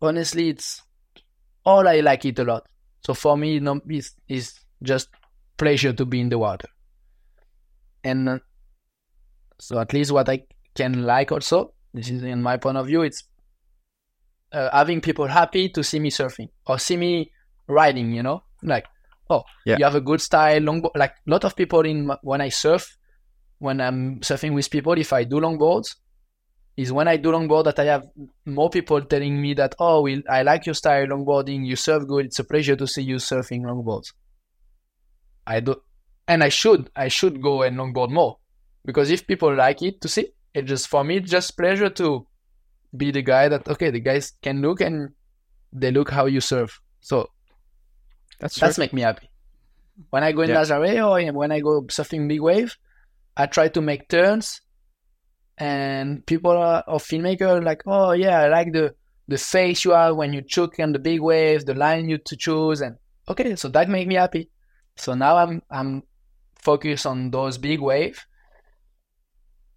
[0.02, 0.82] honestly it's
[1.66, 2.68] all I like it a lot.
[3.06, 5.10] So for me, no, it's, it's just
[5.58, 6.68] pleasure to be in the water.
[8.04, 8.40] And uh,
[9.60, 10.44] so at least what I
[10.76, 13.24] can like also, this is in my point of view, it's
[14.52, 17.32] uh, having people happy to see me surfing or see me
[17.68, 18.86] riding, you know, like,
[19.30, 19.76] oh, yeah.
[19.78, 20.92] you have a good style, longboard.
[20.96, 22.98] Like a lot of people in when I surf,
[23.60, 25.96] when I'm surfing with people, if I do longboards,
[26.78, 28.08] is when I do longboard that I have
[28.46, 32.28] more people telling me that, oh, we, I like your style longboarding, you surf good,
[32.28, 34.14] it's a pleasure to see you surfing longboards.
[35.46, 35.76] I do,
[36.28, 38.38] and I should, I should go and longboard more
[38.86, 42.26] because if people like it to see, it just for me, it's just pleasure to
[42.96, 45.10] be the guy that okay, the guys can look and
[45.72, 46.82] they look how you surf.
[47.02, 47.30] So
[48.40, 49.30] that's that's make me happy.
[50.10, 50.58] When I go in yeah.
[50.58, 52.78] Nazaré or when I go surfing big wave,
[53.36, 54.62] I try to make turns,
[55.58, 58.96] and people are, or filmmaker like, oh yeah, I like the
[59.28, 62.36] the face you have when you choke on the big waves, the line you to
[62.36, 62.96] choose, and
[63.28, 64.50] okay, so that made me happy.
[64.96, 66.04] So now I'm I'm
[66.56, 68.26] focused on those big wave.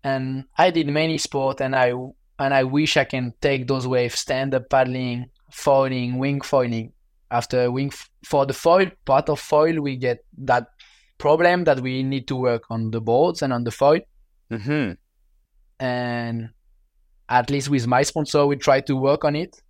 [0.04, 1.92] And I did many sport and I
[2.38, 6.92] and I wish I can take those waves, stand up paddling, foiling, wing foiling.
[7.30, 7.92] After wing
[8.24, 10.66] for the foil part of foil, we get that
[11.18, 14.00] problem that we need to work on the boards and on the foil.
[14.50, 14.92] Mm-hmm.
[15.78, 16.50] And
[17.28, 19.62] at least with my sponsor, we try to work on it,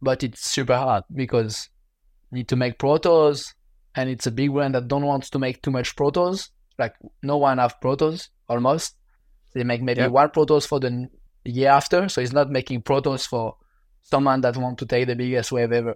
[0.00, 1.68] but it's super hard because
[2.30, 3.52] you need to make protos,
[3.94, 6.50] and it's a big brand that don't want to make too much protos.
[6.78, 8.96] Like no one have protos almost.
[9.54, 10.10] They make maybe Yep.
[10.10, 11.08] one protos for the
[11.44, 13.56] year after, so it's not making protos for
[14.02, 15.94] someone that want to take the biggest wave ever.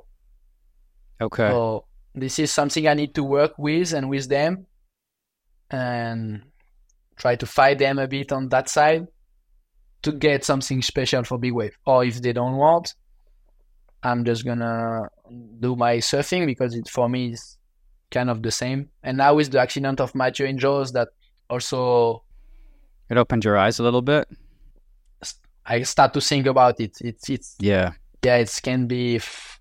[1.20, 1.48] Okay.
[1.48, 4.66] So this is something I need to work with and with them,
[5.70, 6.42] and
[7.16, 9.06] try to fight them a bit on that side
[10.02, 11.78] to get something special for big wave.
[11.86, 12.94] Or if they don't want,
[14.02, 15.08] I'm just gonna
[15.60, 17.56] do my surfing because it for me is
[18.10, 18.90] kind of the same.
[19.02, 21.08] And now with the accident of Mathieu and Jaws, that
[21.48, 22.23] also
[23.10, 24.28] It opened your eyes a little bit.
[25.66, 26.98] I start to think about it.
[27.00, 27.92] It's it's Yeah.
[28.22, 29.16] yeah, it can be.
[29.16, 29.60] If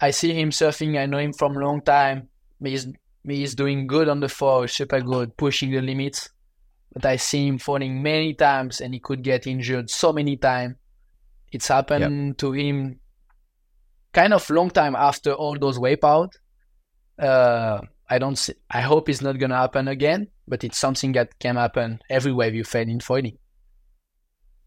[0.00, 0.98] I see him surfing.
[1.00, 2.28] I know him from a long time.
[2.62, 2.88] He's
[3.26, 6.28] he's doing good on the fall, super good, pushing the limits.
[6.92, 10.76] But I see him falling many times, and he could get injured so many times.
[11.50, 13.00] It's happened to him,
[14.12, 16.30] kind of long time after all those wipeout.
[17.18, 18.36] Uh, I don't.
[18.36, 20.28] See, I hope it's not gonna happen again.
[20.46, 23.38] But it's something that can happen everywhere you fail in foiling.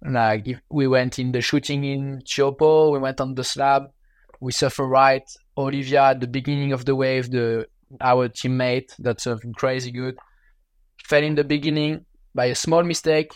[0.03, 3.91] Like we went in the shooting in Chiopo, we went on the slab,
[4.39, 5.23] we suffer right.
[5.57, 7.67] Olivia at the beginning of the wave, the
[8.01, 10.17] our teammate that's surfing crazy good,
[11.03, 13.31] fell in the beginning by a small mistake,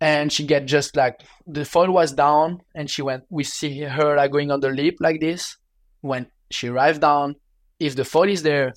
[0.00, 3.24] and she get just like the foil was down, and she went.
[3.28, 5.56] We see her like going on the lip like this.
[6.00, 7.36] When she arrived down,
[7.78, 8.74] if the foil is there,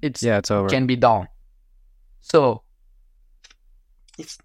[0.00, 0.68] it's Yeah, it's over.
[0.68, 1.28] can be down.
[2.20, 2.62] So
[4.18, 4.38] it's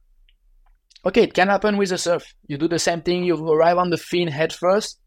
[1.05, 1.23] okay.
[1.23, 2.23] It can happen with the surf.
[2.47, 3.23] You do the same thing.
[3.23, 4.99] You arrive on the fin head first.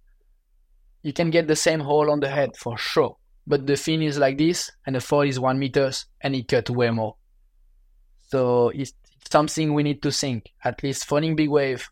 [1.02, 3.16] You can get the same hole on the head for sure.
[3.46, 6.68] But the fin is like this, and the fall is one meters, and it cut
[6.70, 7.16] way more.
[8.28, 8.92] So it's
[9.30, 10.50] something we need to think.
[10.64, 11.88] At least falling big wave.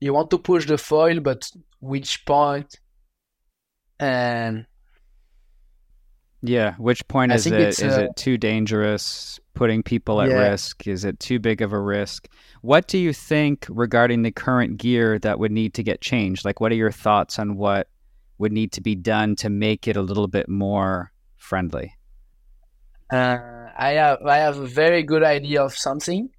[0.00, 1.50] You want to push the foil, but
[1.80, 2.78] which point?
[4.00, 4.66] And
[6.42, 6.74] Yeah.
[6.78, 7.60] Which point I is it?
[7.60, 9.38] it's, uh, it too dangerous?
[9.54, 10.48] Putting people at Yeah.
[10.50, 10.86] risk?
[10.86, 12.28] Is it too big of a risk?
[12.62, 16.44] What do you think regarding the current gear that would need to get changed?
[16.46, 17.88] Like, what are your thoughts on what
[18.38, 21.92] would need to be done to make it a little bit more friendly?
[23.12, 26.30] Uh, I have I have a very good idea of something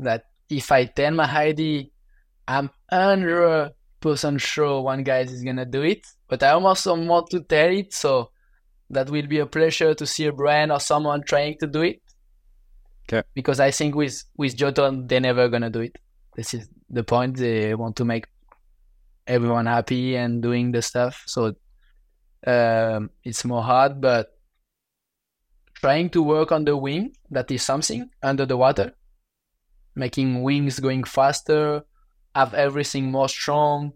[0.00, 1.92] that if I tell my ID,
[2.48, 6.04] I'm hundred percent sure one guy is gonna do it.
[6.30, 8.30] But I also want to tell it, so
[8.88, 12.00] that will be a pleasure to see a brand or someone trying to do it.
[13.08, 13.22] 'Kay.
[13.34, 15.98] Because I think with with Duotone they're never gonna do it.
[16.36, 17.36] This is the point.
[17.36, 18.26] They want to make
[19.26, 21.22] everyone happy and doing the stuff.
[21.26, 21.54] So
[22.46, 24.38] um, it's more hard, but
[25.74, 28.94] trying to work on the wing that is something under the water
[29.94, 31.82] making wings going faster
[32.34, 33.92] have everything more strong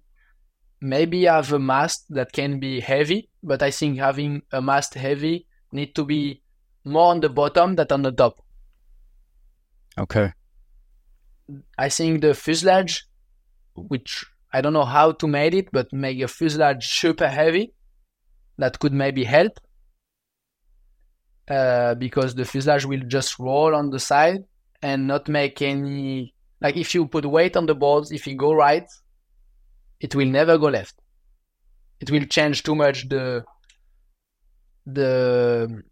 [0.80, 5.46] maybe have a mast that can be heavy but i think having a mast heavy
[5.72, 6.42] need to be
[6.84, 8.40] more on the bottom than on the top
[9.96, 10.32] Okay.
[11.78, 13.06] i think the fuselage
[13.74, 17.72] which i don't know how to make it but make a fuselage super heavy
[18.58, 19.58] that could maybe help
[21.48, 24.44] uh, because the fuselage will just roll on the side
[24.82, 28.52] and not make any like if you put weight on the boards if you go
[28.52, 28.86] right
[30.04, 30.96] it will never go left.
[31.98, 33.44] It will change too much the
[34.84, 35.82] the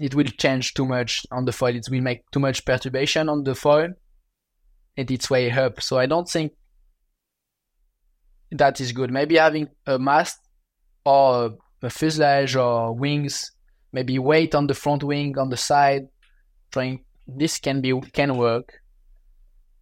[0.00, 1.76] it will change too much on the foil.
[1.76, 3.90] It will make too much perturbation on the foil
[4.96, 5.80] and its way up.
[5.80, 6.52] So i don't think
[8.50, 9.10] that is good.
[9.12, 10.38] Maybe having a mast
[11.04, 13.52] or a fuselage or wings
[13.92, 16.08] maybe weight on the front wing on the side
[16.72, 18.68] trying this can be can work.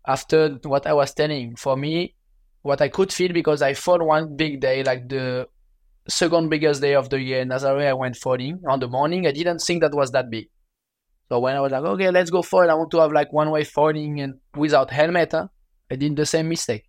[0.07, 2.15] After what i was telling for me
[2.63, 5.47] what i could feel because i fought one big day like the
[6.09, 9.33] second biggest day of the year in nazaré i went falling on the morning i
[9.33, 10.49] didn't think that was that big
[11.29, 13.33] so when i was like okay let's go for it i want to have like
[13.33, 15.47] one way falling and without helmet huh?
[15.91, 16.85] i did the same mistake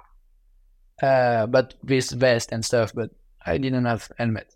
[1.01, 3.09] uh, but with vest and stuff but
[3.45, 4.55] i didn't have helmet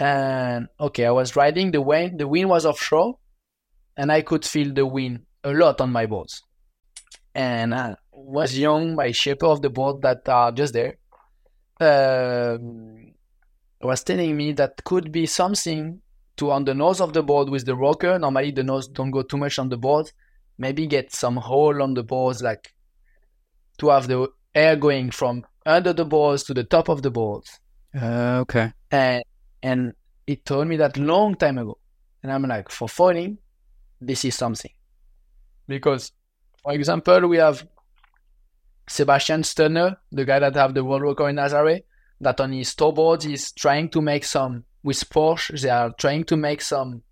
[0.00, 2.18] and okay, I was riding the wind.
[2.18, 3.18] The wind was offshore,
[3.98, 6.42] and I could feel the wind a lot on my boards.
[7.34, 7.96] And I
[8.26, 10.96] was young, my shaper of the board that are just there,
[11.80, 13.12] um,
[13.80, 16.00] was telling me that could be something
[16.36, 18.18] to on the nose of the board with the rocker.
[18.18, 20.10] Normally the nose don't go too much on the board.
[20.58, 22.74] Maybe get some hole on the boards, like
[23.78, 27.60] to have the air going from under the boards to the top of the boards.
[27.94, 28.72] Uh, okay.
[28.90, 29.22] And
[29.62, 29.94] and
[30.26, 31.78] it told me that long time ago.
[32.22, 33.38] And I'm like, for foiling,
[34.00, 34.70] this is something.
[35.66, 36.12] Because,
[36.62, 37.66] for example, we have
[38.90, 41.84] Sebastian Steudtner, the guy that have the world record in Nazaré,
[42.20, 45.60] that on his boards is trying to make some with Porsche.
[45.60, 47.02] They are trying to make some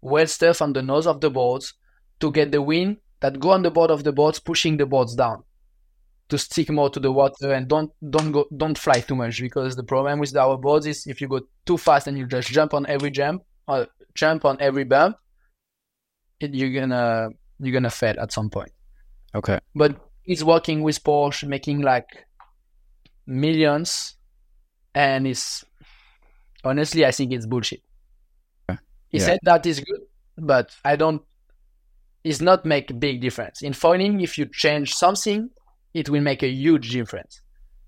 [0.00, 1.74] well stuff on the nose of the boards
[2.20, 5.14] to get the wind that go on the board of the boards, pushing the boards
[5.14, 5.44] down
[6.30, 9.76] to stick more to the water and don't don't go don't fly too much because
[9.76, 12.72] the problem with our boards is if you go too fast and you just jump
[12.72, 15.16] on every jump or jump on every bump,
[16.40, 17.28] it, you're gonna
[17.60, 18.72] you're gonna fail at some point.
[19.34, 19.58] Okay.
[19.74, 22.26] But he's working with Porsche, making like
[23.26, 24.16] millions,
[24.94, 25.64] and it's
[26.64, 27.82] honestly, I think it's bullshit.
[29.08, 29.26] He Yeah.
[29.26, 30.02] said that is good,
[30.36, 31.22] but I don't.
[32.24, 34.20] It's not make a big difference in foiling.
[34.20, 35.50] If you change something,
[35.92, 37.42] it will make a huge difference.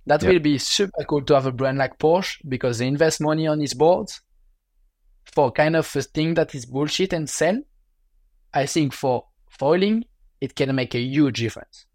[0.06, 0.30] That Yeah.
[0.30, 3.60] will be super cool to have a brand like Porsche because they invest money on
[3.60, 4.20] his boards
[5.34, 7.62] for kind of a thing that is bullshit and sell.
[8.52, 10.04] I think for foiling,
[10.40, 11.86] it can make a huge difference.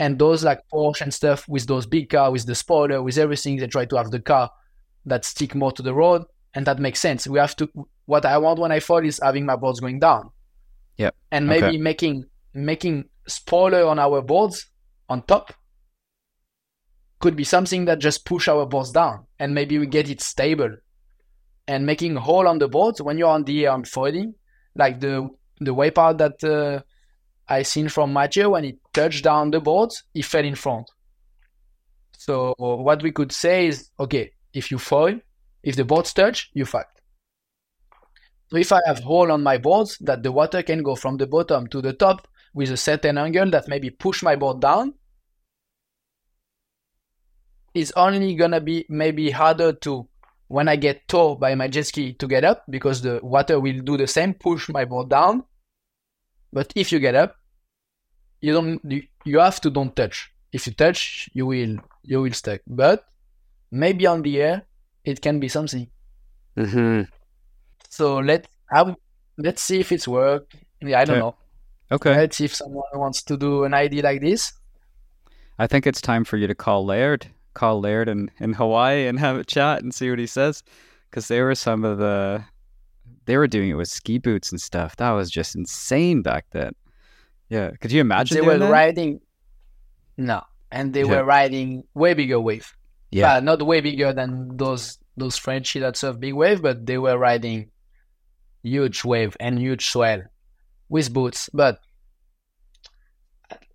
[0.00, 3.56] And those like Porsche and stuff with those big car, with the spoiler, with everything,
[3.58, 4.50] they try to have the car
[5.06, 6.22] that stick more to the road,
[6.54, 7.26] and that makes sense.
[7.28, 7.68] We have to.
[8.06, 10.30] What I want when I fall is having my boards going down.
[10.96, 11.10] Yeah.
[11.30, 11.76] And maybe Okay.
[11.78, 12.24] making
[12.54, 14.66] making spoiler on our boards
[15.08, 15.52] on top
[17.20, 20.76] could be something that just push our boards down, and maybe we get it stable.
[21.68, 24.34] And making a hole on the boards when you're on the air on foiling,
[24.74, 25.28] like the
[25.60, 26.82] the wipeout that uh,
[27.50, 30.88] I seen from Mathieu when he touched down the boards, he fell in front.
[32.16, 35.18] So what we could say is, okay, if you foil,
[35.62, 37.00] if the boards touch, you fucked.
[38.50, 41.26] So if I have hole on my boards that the water can go from the
[41.26, 44.94] bottom to the top with a certain angle that maybe push my board down,
[47.74, 50.08] it's only gonna be maybe harder to
[50.48, 53.80] when I get towed by my jet ski to get up because the water will
[53.80, 55.44] do the same, push my board down.
[56.52, 57.36] But if you get up,
[58.40, 60.32] you don't you, you have to don't touch.
[60.52, 62.60] If you touch, you will you will stuck.
[62.66, 63.04] But
[63.70, 64.62] maybe on the air,
[65.04, 65.88] it can be something.
[66.56, 67.02] hmm
[67.88, 68.96] So let I would,
[69.38, 70.52] let's see if it's work.
[70.80, 71.20] Yeah, I don't Okay.
[71.20, 71.36] know.
[71.92, 72.14] Okay.
[72.16, 74.52] Let's see if someone wants to do an ID like this.
[75.58, 79.18] I think it's time for you to call Laird, call Laird in, in Hawaii and
[79.18, 80.62] have a chat and see what he says.
[81.10, 82.44] Because they were some of the,
[83.26, 84.96] they were doing it with ski boots and stuff.
[84.96, 86.72] That was just insane back then.
[87.50, 87.72] Yeah.
[87.80, 88.70] Could you imagine they were that?
[88.70, 89.20] riding,
[90.16, 90.42] no,
[90.72, 91.10] and they Yeah.
[91.20, 92.72] were riding way bigger wave.
[93.10, 93.34] Yeah.
[93.34, 97.18] Uh, not way bigger than those those Frenchies that surf big wave, but they were
[97.18, 97.70] riding
[98.62, 100.22] huge wave and huge swell
[100.88, 101.50] with boots.
[101.52, 101.80] But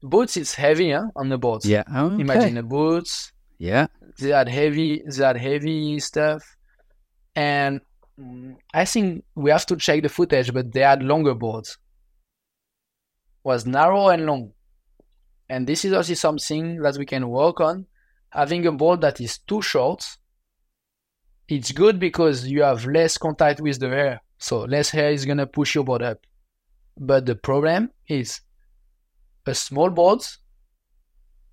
[0.01, 1.65] boots is heavy, huh, on the boards.
[1.65, 1.83] Yeah.
[1.93, 2.21] Okay.
[2.21, 3.31] Imagine the boots.
[3.57, 3.87] Yeah.
[4.19, 6.43] They had heavy, they had heavy stuff,
[7.35, 7.81] and
[8.19, 10.53] mm, I think we have to check the footage.
[10.53, 11.77] But they had longer boards.
[13.45, 14.53] Was narrow and long,
[15.47, 17.85] and this is also something that we can work on.
[18.29, 20.03] Having a board that is too short,
[21.47, 25.45] it's good because you have less contact with the air, so less air is gonna
[25.45, 26.17] push your board up.
[26.97, 28.41] But the problem is
[29.45, 30.21] a small board.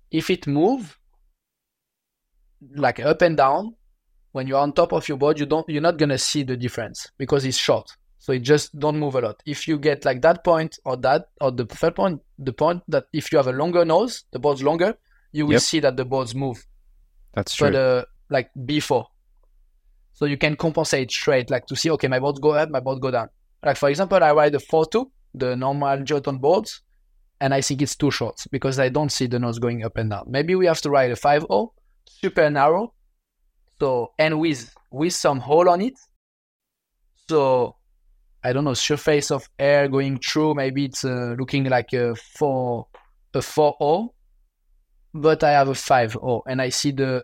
[0.09, 0.97] If it move,
[2.75, 3.75] like up and down
[4.31, 7.11] when you're on top of your board you don't you're not gonna see the difference
[7.17, 9.37] because it's short so it just don't move a lot.
[9.45, 13.05] If you get like that point or that or the third point the point that
[13.11, 14.91] if you have a longer nose the board's longer
[15.33, 15.61] you will Yep.
[15.61, 16.65] see that the boards move.
[17.33, 17.71] That's true.
[17.71, 19.07] but uh, like before.
[20.13, 23.01] So you can compensate straight like to see okay my board go up my board
[23.01, 23.27] go down.
[23.65, 26.81] Like for example i ride a 4-2 the normal Duotone boards
[27.41, 30.09] and i think it's too short because i don't see the nose going up and
[30.11, 30.25] down.
[30.37, 31.69] Maybe we have to ride a 5-0
[32.07, 32.93] super narrow
[33.79, 35.97] so and with with some hole on it.
[37.27, 37.75] So
[38.43, 42.87] i don't know surface of air going through maybe it's uh, looking like a 4
[43.33, 44.09] a 4-0
[45.13, 47.23] but i have a 5-0 and i see the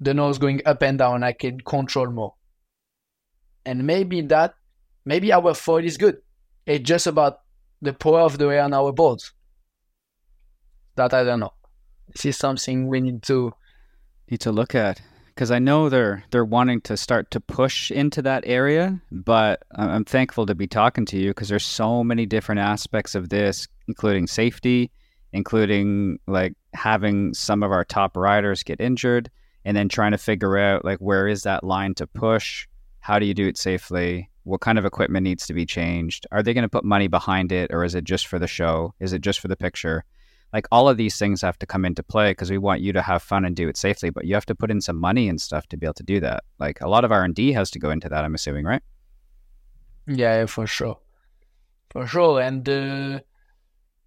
[0.00, 1.22] the nose going up and down.
[1.22, 2.34] I can control more.
[3.64, 4.54] And maybe that
[5.04, 6.18] maybe our foil is good.
[6.66, 7.40] It's just about
[7.82, 9.32] the power of the air on our boards.
[10.96, 11.52] That i don't know.
[12.08, 13.52] This is something we need to
[14.30, 15.00] need to look at
[15.40, 20.04] because I know they're they're wanting to start to push into that area, but I'm
[20.04, 24.26] thankful to be talking to you because there's so many different aspects of this, including
[24.26, 24.90] safety,
[25.32, 29.30] including like having some of our top riders get injured,
[29.64, 32.68] and then trying to figure out like where is that line to push?
[32.98, 34.28] How do you do it safely?
[34.44, 36.26] What kind of equipment needs to be changed?
[36.30, 38.92] Are they going to put money behind it or is it just for the show?
[39.00, 40.04] Is it just for the picture?
[40.52, 43.02] Like all of these things have to come into play because we want you to
[43.02, 45.40] have fun and do it safely, but you have to put in some money and
[45.40, 46.42] stuff to be able to do that.
[46.58, 48.82] Like a lot of R&D has to go into that, I'm assuming, right?
[50.06, 50.98] Yeah, for sure.
[51.90, 52.40] For sure.
[52.40, 53.20] And uh,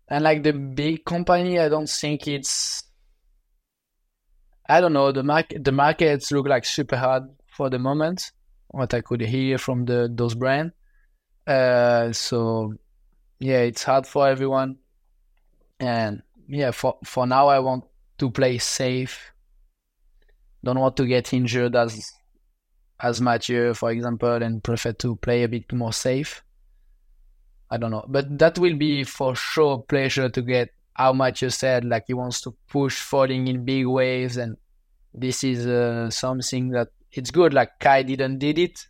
[0.10, 2.84] and like the big company, I don't think it's
[4.68, 8.32] I don't know, the market the markets look like super hard for the moment
[8.74, 10.74] what I could hear from the those brands.
[11.46, 12.74] Uh, so
[13.40, 14.78] yeah, it's hard for everyone,
[15.80, 17.86] and yeah, for for now I want
[18.20, 19.32] to play safe.
[20.64, 22.12] Don't want to get injured as
[23.00, 26.44] as Mathieu, for example, and prefer to play a bit more safe.
[27.70, 31.86] I don't know, but that will be for sure pleasure to get how Mathieu said,
[31.86, 34.58] like he wants to push falling in big waves, and
[35.14, 37.54] this is uh, something that it's good.
[37.54, 38.88] Like Kai didn't did it,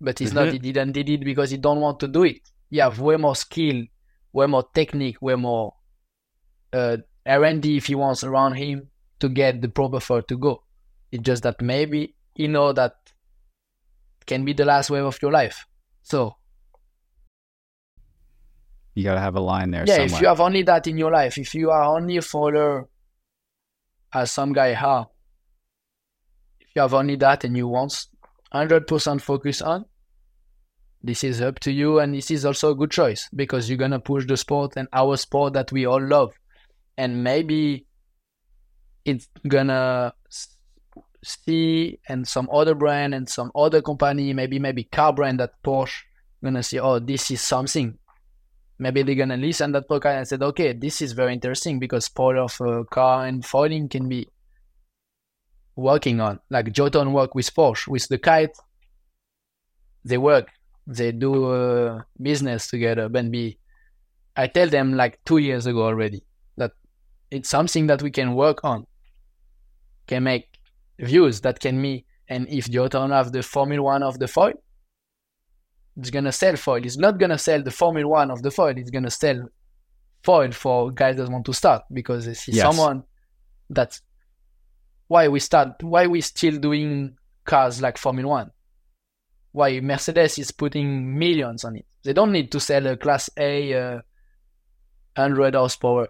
[0.00, 0.44] but he's mm-hmm.
[0.46, 0.52] not.
[0.52, 2.40] He didn't did it because he don't want to do it.
[2.70, 3.84] He have way more skill,
[4.32, 5.74] way more technique, way more
[6.74, 6.96] uh,
[7.26, 8.88] R&D if he wants around him
[9.20, 10.62] to get the proper foil to go.
[11.12, 12.96] It's just that maybe you know that
[14.26, 15.66] can be the last wave of your life.
[16.02, 16.36] So
[18.94, 19.84] you gotta have a line there.
[19.86, 20.14] Yeah, somewhere.
[20.14, 22.88] if you have only that in your life, if you are only a follower,
[24.12, 25.06] as some guy have,
[26.60, 28.06] if you have only that and you want
[28.52, 29.84] 100% focus on,
[31.02, 31.98] this is up to you.
[31.98, 35.16] And this is also a good choice because you're to push the sport and our
[35.16, 36.32] sport that we all love.
[36.96, 37.86] And maybe
[39.04, 39.28] it's
[39.68, 40.14] to
[41.24, 46.02] see and some other brand and some other company, maybe, maybe car brand that Porsche
[46.42, 47.98] to see, oh, this is something.
[48.78, 52.36] Maybe they're to listen that podcast and said, okay, this is very interesting because part
[52.36, 54.28] of a car and foiling can be
[55.76, 56.40] working on.
[56.50, 58.56] Like Duotone work with Porsche, with the kite.
[60.04, 60.48] They work,
[60.86, 63.08] they do uh, business together.
[63.08, 63.58] But be,
[64.36, 66.24] I tell them like two years ago already
[67.30, 68.86] it's something that we can work on,
[70.06, 70.58] can make
[70.98, 72.04] views that can me.
[72.28, 74.54] And if Jotun have the Formula One of the foil,
[75.96, 76.84] it's gonna sell foil.
[76.84, 78.76] It's not gonna sell the Formula One of the foil.
[78.76, 79.48] It's gonna sell
[80.22, 82.62] foil for guys that want to start because they see yes.
[82.62, 83.04] someone
[83.68, 84.00] that's
[85.08, 88.50] why we start why we still doing cars like Formula One.
[89.52, 91.86] Why Mercedes is putting millions on it.
[92.02, 94.00] They don't need to sell a Class A uh,
[95.16, 96.08] 100 horsepower.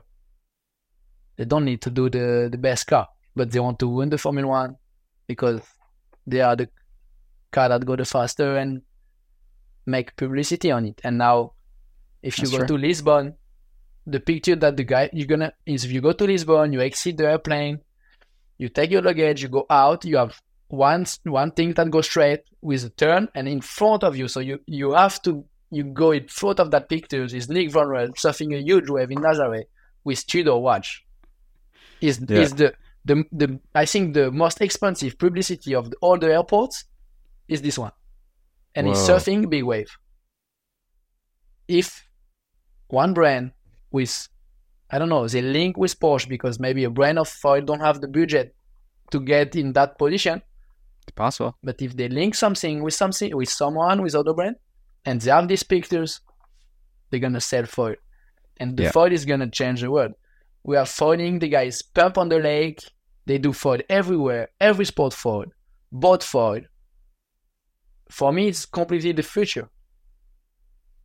[1.36, 4.18] They don't need to do the, the best car, but they want to win the
[4.18, 4.76] Formula One
[5.26, 5.60] because
[6.26, 6.68] they are the
[7.50, 8.82] car that go the faster and
[9.86, 11.00] make publicity on it.
[11.04, 11.52] And now,
[12.22, 12.78] if you That's go true.
[12.78, 13.34] to Lisbon,
[14.06, 17.16] the picture that the guy you're gonna is if you go to Lisbon, you exit
[17.16, 17.80] the airplane,
[18.58, 22.42] you take your luggage, you go out, you have one one thing that goes straight
[22.60, 24.28] with a turn and in front of you.
[24.28, 27.86] So you you have to you go in front of that picture is Nick Van
[28.14, 29.64] surfing a huge wave in Nazaré
[30.04, 31.03] with Tudor watch.
[32.00, 32.38] Is yeah.
[32.38, 32.74] is the,
[33.04, 36.84] the the I think the most expensive publicity of the, all the airports
[37.48, 37.92] is this one,
[38.74, 38.94] and Whoa.
[38.94, 39.96] he's surfing big wave.
[41.68, 42.06] If
[42.88, 43.52] one brand
[43.90, 44.28] with
[44.90, 48.00] I don't know, they link with Porsche because maybe a brand of foil don't have
[48.00, 48.54] the budget
[49.10, 50.42] to get in that position.
[51.02, 51.56] It's possible.
[51.62, 54.56] But if they link something with something with someone with other brand
[55.04, 56.20] and they have these pictures,
[57.10, 57.96] they're gonna sell foil.
[58.58, 58.90] And the yeah.
[58.90, 60.12] foil is gonna change the world.
[60.64, 62.80] We are foiling the guys pump on the lake,
[63.26, 65.46] they do foil everywhere, every sport foil,
[65.92, 66.62] boat foil.
[68.10, 69.68] For me it's completely the future.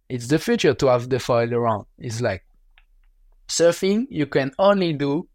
[0.08, 1.86] It's the future to have the foil around.
[1.98, 2.44] It's like
[3.50, 5.28] surfing you can only do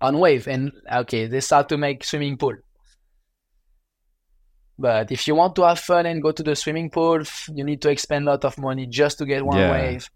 [0.00, 2.54] on wave and okay they start to make swimming pool
[4.78, 7.20] but if you want to have fun and go to the swimming pool
[7.52, 9.72] you need to expend a lot of money just to get one yeah.
[9.72, 10.08] wave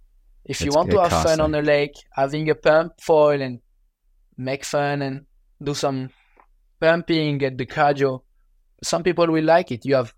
[0.45, 1.31] if you want to have costly.
[1.31, 3.61] fun on the lake having a pump foil and
[4.37, 5.25] make fun and
[5.63, 6.11] do some
[6.81, 8.23] pumping get the cardio
[8.83, 10.13] some people will like it you have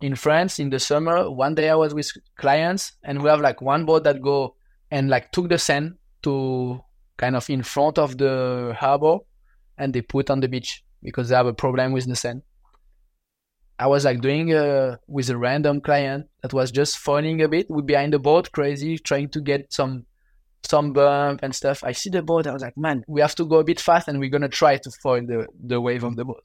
[0.00, 3.60] in france in the summer one day i was with clients and we have like
[3.60, 4.54] one boat that go
[4.90, 6.80] and like took the sand to
[7.16, 9.18] kind of in front of the harbor
[9.78, 12.42] and they put on the beach because they have a problem with the sand.
[13.82, 17.66] I was like doing uh, with a random client that was just falling a bit.
[17.68, 20.06] We behind the boat, crazy, trying to get some
[20.62, 21.82] some bump and stuff.
[21.82, 22.46] I see the boat.
[22.46, 24.76] I was like, man, we have to go a bit fast, and we're gonna try
[24.76, 26.44] to foil the the wave of the boat.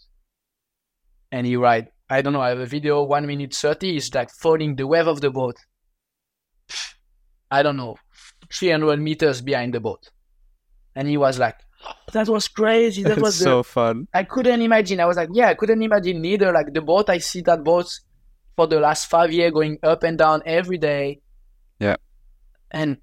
[1.31, 2.41] And he right, I don't know.
[2.41, 3.93] I have a video, one minute thirty.
[3.93, 5.57] He's like foiling the wave of the boat.
[7.51, 7.97] I don't know,
[8.51, 10.09] 300 meters behind the boat.
[10.95, 11.59] And he was like,
[12.13, 13.03] that was crazy.
[13.03, 14.07] That was so the, fun.
[14.13, 14.99] I couldn't imagine.
[14.99, 16.51] I was like, yeah, I couldn't imagine neither.
[16.51, 17.87] Like the boat, I see that boat
[18.55, 21.21] for the last five years going up and down every day.
[21.79, 21.97] Yeah.
[22.71, 22.97] And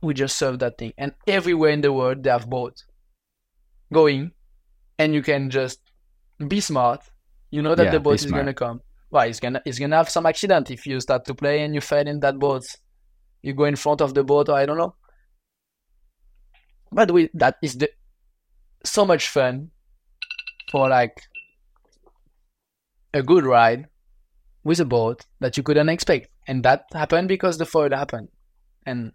[0.00, 0.92] we just surf that thing.
[0.98, 2.84] And everywhere in the world, they have boats
[3.92, 4.32] going,
[4.98, 5.80] and you can just
[6.48, 7.00] be smart.
[7.50, 8.42] You know that Yeah, the boat is smart.
[8.42, 8.80] gonna come.
[9.10, 11.80] Well, it's gonna it's gonna have some accident if you start to play and you
[11.80, 12.64] fail in that boat.
[13.42, 14.94] You go in front of the boat, or I don't know.
[16.92, 17.90] But we that is the
[18.84, 19.70] so much fun
[20.70, 21.22] for like
[23.14, 23.88] a good ride
[24.64, 28.28] with a boat that you couldn't expect, and that happened because the foil happened,
[28.86, 29.12] and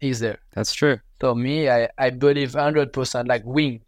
[0.00, 0.38] he's there.
[0.52, 0.98] That's true.
[1.20, 3.80] So me, I, I believe hundred percent like wing.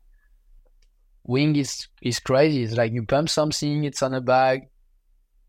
[1.25, 2.63] Wing is is crazy.
[2.63, 4.69] It's like you pump something, it's on a bag,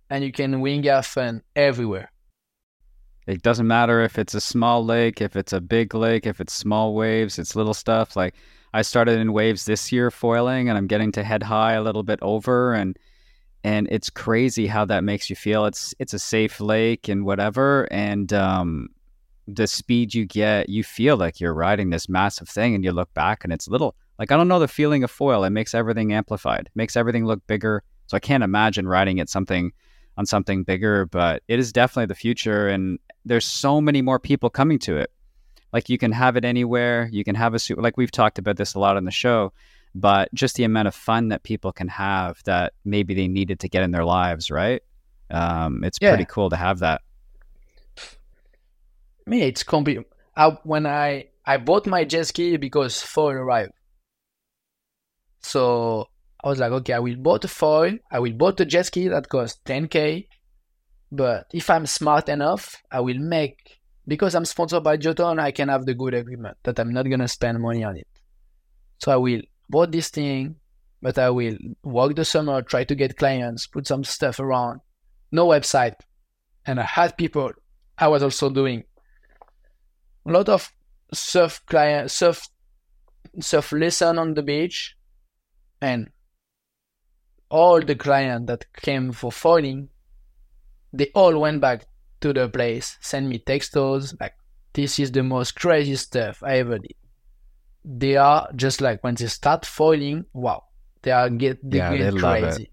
[0.09, 2.11] and you can wing have fun everywhere.
[3.27, 6.53] It doesn't matter if it's a small lake, if it's a big lake, if it's
[6.53, 8.15] small waves, it's little stuff.
[8.15, 8.35] Like
[8.73, 12.03] I started in waves this year foiling and I'm getting to head high a little
[12.03, 12.97] bit over and
[13.63, 15.65] and it's crazy how that makes you feel.
[15.65, 18.89] It's it's a safe lake and whatever and um
[19.45, 23.13] the speed you get, you feel like you're riding this massive thing and you look
[23.13, 23.95] back and it's little.
[24.19, 25.43] Like I don't know the feeling of foil.
[25.43, 26.69] It makes everything amplified.
[26.75, 27.83] makes everything look bigger.
[28.07, 29.73] So I can't imagine riding it something
[30.17, 34.49] on something bigger, but it is definitely the future and there's so many more people
[34.49, 35.11] coming to it.
[35.73, 37.09] Like you can have it anywhere.
[37.11, 37.77] You can have a suit.
[37.77, 39.53] Like we've talked about this a lot on the show,
[39.93, 43.69] but just the amount of fun that people can have that maybe they needed to
[43.69, 44.81] get in their lives, right?
[45.29, 46.11] Um, it's Yeah.
[46.11, 47.01] pretty cool to have that.
[49.25, 49.99] Me, it's complete.
[50.35, 53.71] I, when I I bought my jet ski because foil arrived.
[55.41, 56.07] So
[56.43, 57.97] I was like, okay, I will bought a foil.
[58.11, 60.27] I will bought a jet ski that costs 10k.
[61.11, 65.67] But if I'm smart enough, I will make because I'm sponsored by Duotone, I can
[65.67, 68.07] have the good agreement that I'm not gonna spend money on it.
[68.99, 70.55] So I will bought this thing,
[71.01, 74.79] but I will work the summer, try to get clients, put some stuff around.
[75.31, 75.95] No website.
[76.65, 77.51] And I had people
[77.97, 78.83] I was also doing
[80.25, 80.71] a lot of
[81.13, 82.47] surf client surf
[83.39, 84.95] surf lesson on the beach
[85.81, 86.09] and
[87.49, 89.89] all the client that came for foiling
[90.97, 91.85] they all went back
[92.21, 94.33] to the place send me textos like
[94.73, 96.95] this is the most crazy stuff i ever did
[97.85, 100.63] they are just like when they start foiling wow
[101.03, 102.71] they are get they Yeah, get they crazy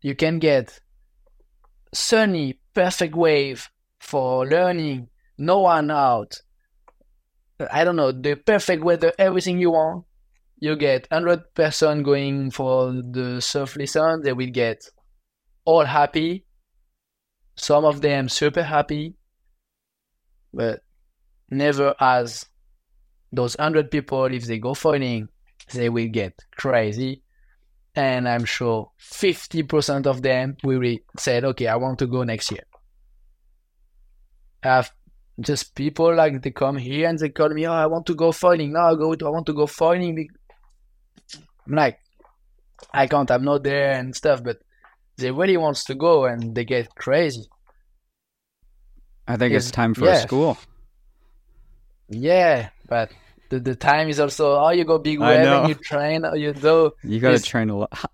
[0.00, 0.80] you can get
[1.92, 5.08] sunny perfect wave for learning
[5.38, 6.40] no one out.
[7.70, 10.04] I don't know, the perfect weather, everything you want.
[10.58, 14.88] You get 100 person going for the surf lesson, they will get
[15.64, 16.45] all happy.
[17.56, 19.14] Some of them super happy,
[20.52, 20.80] but
[21.50, 22.46] never as
[23.32, 25.28] those 100 people, if they go foiling,
[25.72, 27.22] they will get crazy.
[27.94, 32.64] And I'm sure 50% of them will said, okay, I want to go next year.
[34.62, 34.92] I have
[35.40, 38.32] just people like they come here and they call me, oh, I want to go
[38.32, 38.72] foiling.
[38.72, 40.30] Now I go to, I want to go be-"
[41.66, 41.98] I'm like,
[42.92, 44.58] I can't, I'm not there and stuff, but
[45.18, 47.46] they really wants to go and they get crazy.
[49.28, 50.20] I think it's Yes, time for yeah.
[50.20, 50.56] school.
[52.08, 53.10] Yeah, but
[53.48, 56.52] the, the time is also, oh, you go big wave and you train, or you
[56.52, 56.92] do.
[57.02, 57.88] You got to It's- train a lot.
[57.92, 58.08] How,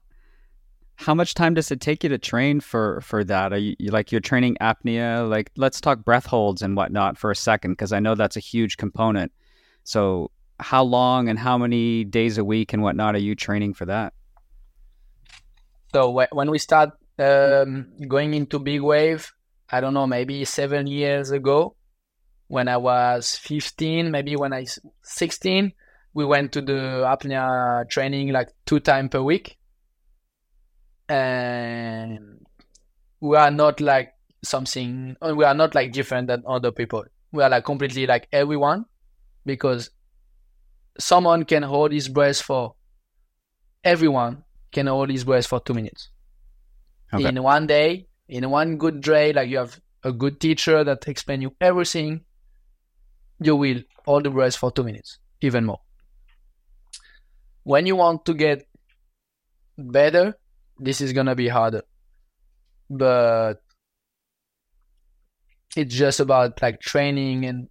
[0.96, 3.52] how much time does it take you to train for for that?
[3.52, 5.28] Are you, you like you're training apnea?
[5.28, 8.40] Like let's talk breath holds and whatnot for a second because I know that's a
[8.40, 9.32] huge component.
[9.82, 10.30] So
[10.60, 14.14] how long and how many days a week and whatnot are you training for that?
[15.94, 19.32] So wh- when we start um, going into big wave,
[19.70, 21.76] I don't know, maybe seven years ago,
[22.48, 25.72] when I was 15, maybe when I s- 16,
[26.14, 29.58] we went to the apnea training like two times per week,
[31.08, 32.44] and
[33.20, 34.14] we are not like
[34.44, 35.16] something.
[35.22, 37.04] uh, We are not like different than other people.
[37.32, 38.86] We are like completely like everyone,
[39.46, 39.90] because
[40.98, 42.74] someone can hold his breath for
[43.84, 46.08] everyone can hold his breath for two minutes
[47.14, 47.28] Okay.
[47.28, 51.42] in one day, in one good day, like you have a good teacher that explain
[51.42, 52.24] you everything,
[53.40, 55.80] you will hold the breath for two minutes, even more.
[57.64, 58.66] When you want to get
[59.78, 60.34] better,
[60.78, 61.82] this is gonna be harder.
[62.90, 63.62] But
[65.76, 67.68] it's just about like training and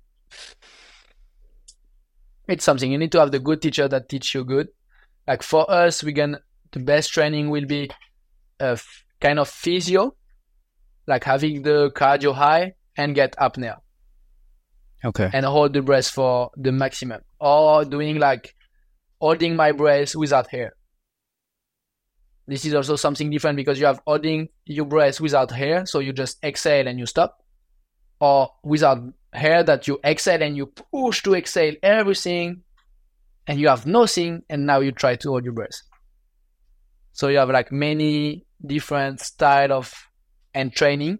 [2.47, 4.69] it's something you need to have the good teacher that teach you good.
[5.27, 6.37] Like for us, we can
[6.71, 7.89] the best training will be
[8.59, 10.15] a f- kind of physio,
[11.07, 13.77] like having the cardio high and get apnea
[15.03, 15.29] Okay.
[15.33, 18.53] and hold the breath for the maximum, or doing like
[19.19, 20.73] holding my breath without hair.
[22.47, 26.11] This is also something different because you have holding your breath without hair, so you
[26.13, 27.37] just exhale and you stop,
[28.19, 28.99] or without
[29.33, 32.63] hair that you exhale and you push to exhale everything,
[33.47, 35.81] and you have nothing, and now you try to hold your breath.
[37.13, 39.93] So you have like many different style of
[40.53, 41.19] and training.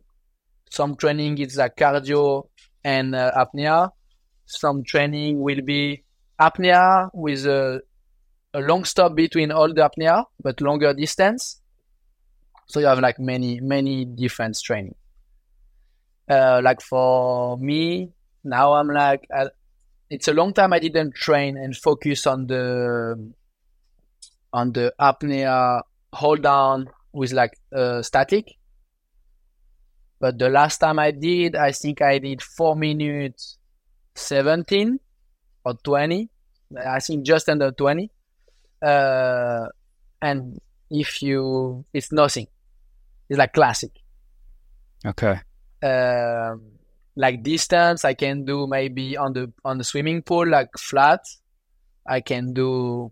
[0.70, 2.48] Some training is like cardio
[2.84, 3.92] and uh, apnea.
[4.46, 6.04] Some training will be
[6.40, 7.82] apnea with a,
[8.54, 11.62] a long stop between all the apnea, but longer distance.
[12.68, 14.96] So you have like many, many different training.
[16.30, 18.12] Uh, like for me,
[18.44, 19.48] now I'm like, I,
[20.10, 23.34] it's a long time I didn't train and focus on the,
[24.54, 25.82] on the apnea
[26.14, 28.58] hold down with like uh, static.
[30.20, 33.58] But the last time I did, I think I did four minutes
[34.16, 35.00] 17
[35.66, 36.30] or 20.
[36.86, 38.12] I think just under 20.
[38.82, 39.66] Uh,
[40.22, 42.48] and if you, it's nothing.
[43.30, 43.92] It's like classic.
[45.06, 45.40] Okay.
[45.84, 46.74] Um,
[47.16, 51.22] like distance, I can do maybe on the on the swimming pool, like flat.
[52.08, 53.12] I can do.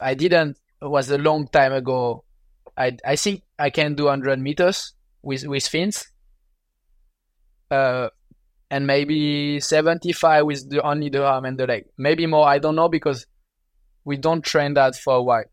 [0.00, 0.58] I didn't.
[0.80, 2.24] Was a long time ago.
[2.76, 4.92] I I think I can do 100 meters
[5.22, 6.10] with with fins.
[7.70, 8.08] Uh,
[8.70, 11.84] and maybe 75 with the only the arm and the leg.
[11.96, 13.26] Maybe more, I don't know because
[14.04, 15.44] we don't train that for a while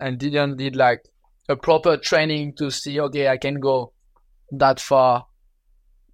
[0.00, 1.04] and didn't did like
[1.48, 3.92] a proper training to see okay I can go
[4.52, 5.26] that far.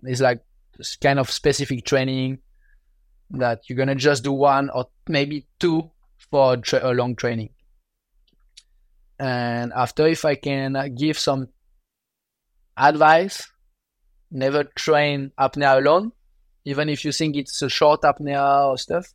[0.02, 0.40] It's like
[1.02, 2.38] kind of specific training
[3.30, 5.90] that you're gonna just do one or maybe two
[6.30, 7.50] for tra- a long training.
[9.18, 11.48] And after, if I can uh, give some
[12.76, 13.50] advice,
[14.30, 16.12] never train apnea alone
[16.66, 19.14] even if you think it's a short apnea or stuff,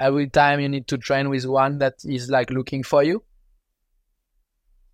[0.00, 3.22] every time you need to train with one that is like looking for you.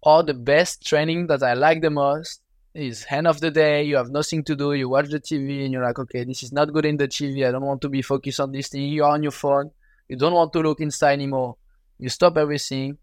[0.03, 2.43] Or the best training that I like the most
[2.75, 5.73] is end of the day, you have nothing to do, you watch the TV and
[5.73, 8.03] you're like, okay, this is not good in the TV, I don't want to be
[8.03, 8.89] focused on this thing.
[8.89, 9.71] You're on your phone,
[10.09, 11.57] you don't want to look inside anymore.
[11.99, 12.99] You stop everything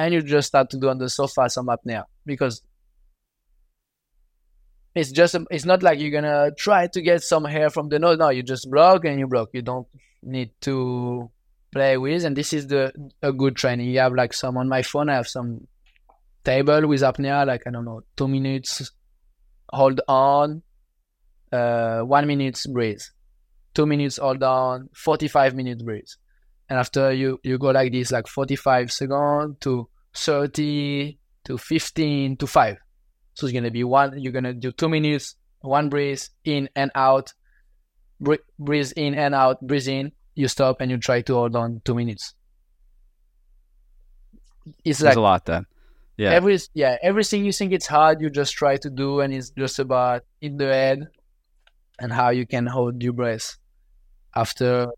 [0.00, 2.62] and you just start to do on the sofa some apnea because
[4.94, 8.18] it's just it's not like you're gonna try to get some hair from the nose.
[8.18, 9.50] No, you just block and you block.
[9.52, 9.86] You don't
[10.22, 11.30] need to
[11.70, 12.24] play with.
[12.24, 12.92] And this is the
[13.22, 13.88] a good training.
[13.90, 15.08] You have like some on my phone.
[15.08, 15.68] I have some
[16.44, 18.90] table with apnea, like I don't know, two minutes,
[19.70, 20.62] hold on,
[21.52, 23.02] uh, one minute breathe,
[23.74, 26.08] two minutes hold on, forty-five minute breathe,
[26.68, 32.46] and after you you go like this, like forty-five seconds to thirty to fifteen to
[32.46, 32.78] five
[33.40, 34.20] so it's gonna be one.
[34.20, 37.32] You're gonna do two minutes, one breathe in and out,
[38.20, 40.12] breathe in and out, breathe in.
[40.34, 42.34] You stop and you try to hold on two minutes.
[44.84, 45.64] It's There's like a lot then.
[46.18, 46.32] Yeah.
[46.32, 49.78] Every yeah, everything you think it's hard, you just try to do, and it's just
[49.78, 51.08] about in the head
[51.98, 53.56] and how you can hold your breath
[54.36, 54.88] after.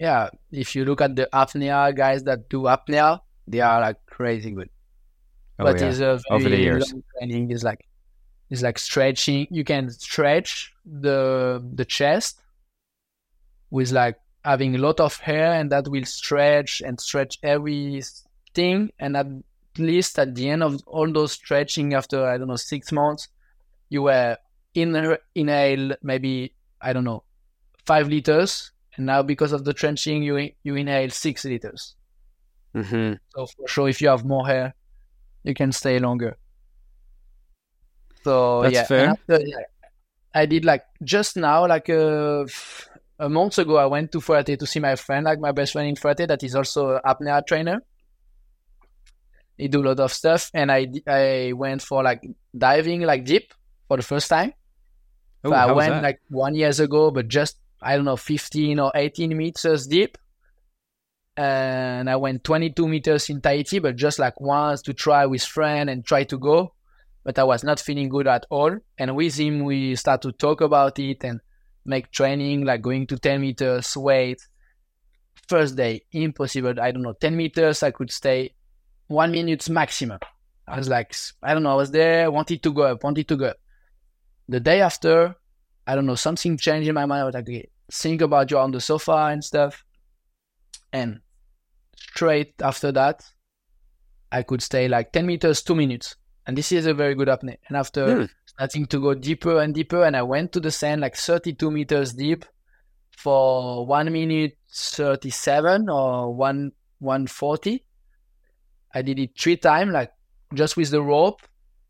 [0.00, 4.50] Yeah, if you look at the apnea guys that do apnea, they are like crazy
[4.50, 4.70] good.
[5.58, 5.88] Oh, but yeah.
[5.88, 7.50] it's a over the years training.
[7.50, 7.86] Is like
[8.50, 9.46] it's like stretching.
[9.50, 12.40] You can stretch the the chest
[13.70, 18.90] with like having a lot of hair, and that will stretch and stretch everything.
[18.98, 19.26] And at
[19.78, 23.28] least at the end of all those stretching, after I don't know six months,
[23.88, 24.36] you were
[24.74, 27.24] in inhale maybe I don't know
[27.84, 31.94] five liters, and now because of the trenching, you you inhale six liters.
[32.74, 33.14] Mm-hmm.
[33.34, 34.74] So for sure, if you have more hair,
[35.44, 36.36] you can stay longer.
[38.24, 39.08] So That's yeah, fair.
[39.08, 39.56] After, yeah,
[40.34, 42.46] I did like just now, like a, uh,
[43.18, 45.88] a month ago, I went to Fuerte to see my friend, like my best friend
[45.88, 47.82] in Fuerte, that is also an apnea trainer.
[49.58, 52.22] He do a lot of stuff, and I I went for like
[52.56, 53.52] diving, like deep,
[53.86, 54.54] for the first time.
[55.46, 58.90] Ooh, so I went like one years ago, but just I don't know, 15 or
[58.94, 60.16] 18 meters deep
[61.36, 65.88] and I went 22 meters in Tahiti, but just like once to try with friend
[65.88, 66.74] and try to go,
[67.24, 68.76] but I was not feeling good at all.
[68.98, 71.40] And with him, we start to talk about it and
[71.84, 74.46] make training, like going to 10 meters weight.
[75.48, 76.78] First day, impossible.
[76.80, 78.54] I don't know, 10 meters, I could stay
[79.08, 80.18] one minute maximum.
[80.68, 83.36] I was like, I don't know, I was there, wanted to go up, wanted to
[83.36, 83.56] go up.
[84.48, 85.34] The day after,
[85.86, 87.22] I don't know, something changed in my mind.
[87.22, 89.84] I was like, think about you on the sofa and stuff
[90.92, 91.20] and
[92.14, 93.24] straight after that,
[94.30, 96.16] I could stay like 10 meters, two minutes.
[96.46, 97.56] And this is a very good apnea.
[97.68, 98.30] And after mm.
[98.46, 102.12] starting to go deeper and deeper, and I went to the sand like 32 meters
[102.12, 102.44] deep,
[103.16, 107.84] for one minute thirty seven or one one forty.
[108.94, 110.12] I did it three times, like
[110.54, 111.40] just with the rope,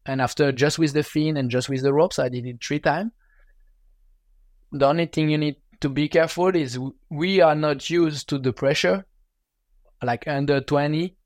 [0.07, 2.81] and after just with the fin and just with the ropes, I did it three
[2.81, 3.12] times.
[4.73, 6.79] The only thing you need to be careful is
[7.11, 9.05] we are not used to the pressure,
[10.03, 11.16] like under twenty.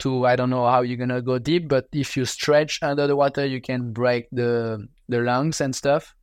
[0.00, 3.16] To I don't know how you're gonna go deep, but if you stretch under the
[3.16, 6.14] water, you can break the the lungs and stuff,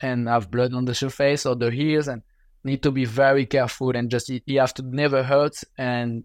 [0.00, 2.22] and have blood on the surface or the ears, and
[2.64, 6.24] need to be very careful and just you have to never hurt and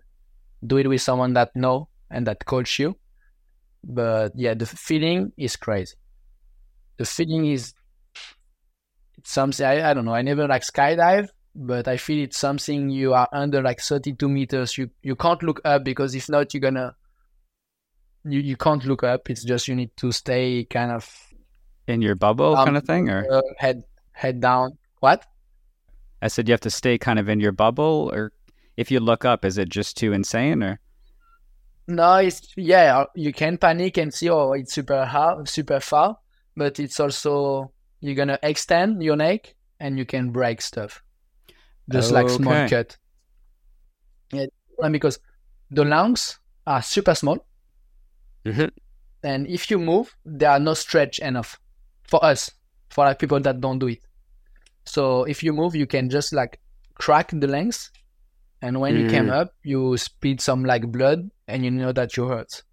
[0.65, 2.95] do it with someone that know and that coach you.
[3.83, 5.95] But yeah, the feeling is crazy.
[6.97, 7.73] The feeling is
[9.23, 10.13] something I, I don't know.
[10.13, 14.77] I never like skydive, but I feel it's something you are under like 32 meters.
[14.77, 16.95] You you can't look up because if not, you're gonna
[18.25, 19.29] you you can't look up.
[19.29, 21.09] It's just you need to stay kind of
[21.87, 24.77] in your bubble um, kind of thing, or uh, head head down.
[24.99, 25.25] What?
[26.21, 28.31] I said you have to stay kind of in your bubble, or
[28.77, 30.79] if you look up, is it just too insane, or?
[31.87, 32.99] No, it's yeah.
[32.99, 36.17] Uh, you can panic and see, oh, it's super hard, super far,
[36.57, 41.03] but it's also you're gonna extend your neck and you can break stuff,
[41.89, 42.23] just okay.
[42.23, 42.97] like small cut.
[44.31, 44.45] Yeah,
[44.89, 45.19] because
[45.71, 47.45] the lungs are super small,
[48.45, 48.67] mm-hmm.
[49.23, 51.59] and if you move, they are not stretch enough
[52.03, 52.51] for us,
[52.89, 53.99] for like people that don't do it.
[54.85, 56.59] So if you move, you can just like
[56.95, 57.91] crack the lungs,
[58.61, 59.01] and when mm.
[59.01, 62.63] you came up, you spit some like blood, and you know that you hurt.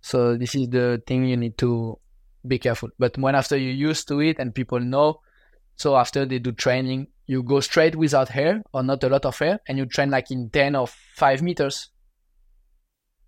[0.00, 1.98] So this is the thing you need to
[2.46, 2.90] be careful.
[2.98, 5.20] But when after you're used to it and people know,
[5.76, 9.38] so after they do training, you go straight without hair or not a lot of
[9.38, 11.90] hair, and you train like in ten or five meters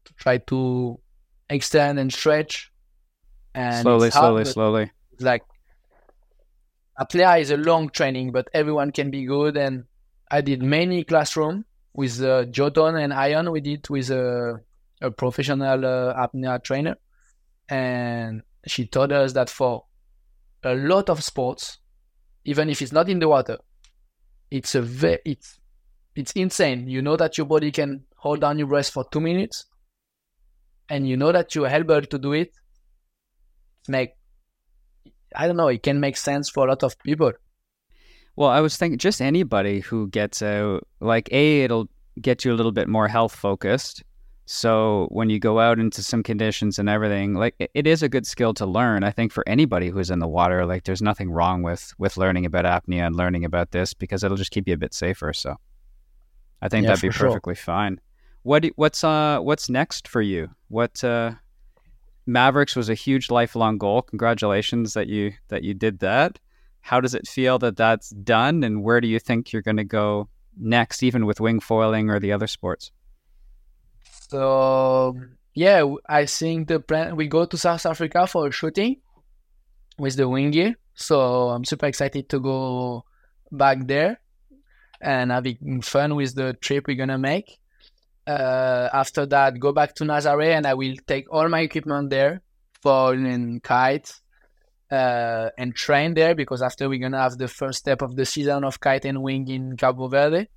[0.06, 0.98] to try to
[1.48, 2.72] extend and stretch.
[3.54, 4.92] And slowly, hard, slowly, slowly.
[5.20, 5.42] Like
[6.98, 9.56] Apnea is a long training, but everyone can be good.
[9.58, 9.84] And
[10.30, 13.50] I did many classroom with uh, Joton and Ion.
[13.50, 14.60] We did with a,
[15.02, 16.96] a professional uh, apnea trainer,
[17.68, 19.84] and she taught us that for
[20.62, 21.78] a lot of sports,
[22.46, 23.58] even if it's not in the water,
[24.50, 25.58] it's a ve- it's
[26.14, 26.88] it's insane.
[26.88, 29.66] You know that your body can hold down your breath for two minutes,
[30.88, 32.52] and you know that you're able to do it.
[33.88, 34.14] Make
[35.34, 37.32] I don't know, it can make sense for a lot of people.
[38.36, 41.88] Well, I was thinking just anybody who gets out, like, A, it'll
[42.20, 44.02] get you a little bit more health focused.
[44.52, 48.26] So when you go out into some conditions and everything, like it is a good
[48.26, 49.04] skill to learn.
[49.04, 52.46] I think for anybody who's in the water, like there's nothing wrong with with learning
[52.46, 55.32] about apnea and learning about this because it'll just keep you a bit safer.
[55.32, 55.54] So
[56.60, 57.62] I think yeah, that'd be perfectly sure.
[57.62, 58.00] fine.
[58.42, 60.50] What what's uh what's next for you?
[60.66, 61.34] What uh
[62.26, 64.02] Mavericks was a huge lifelong goal.
[64.02, 66.40] Congratulations that you that you did that.
[66.80, 69.84] How does it feel that that's done, and where do you think you're going to
[69.84, 70.28] go
[70.58, 72.90] next, even with wing foiling or the other sports?
[74.30, 75.16] So
[75.54, 78.96] yeah, I think the plan we go to South Africa for shooting
[79.98, 80.76] with the wing gear.
[80.94, 83.04] So I'm super excited to go
[83.50, 84.20] back there
[85.00, 87.60] and having fun with the trip we're gonna make
[88.26, 92.42] uh, after that, go back to Nazaré and I will take all my equipment there,
[92.82, 94.12] fall and kite,
[94.90, 98.64] uh, and train there because after we're gonna have the first step of the season
[98.64, 100.48] of kite and wing in Cabo Verde,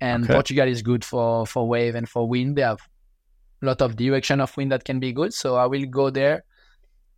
[0.00, 0.32] and okay.
[0.32, 2.56] Portugal is good for for wave and for wind.
[2.56, 2.80] They have
[3.62, 6.44] lot of direction of wind that can be good, so I will go there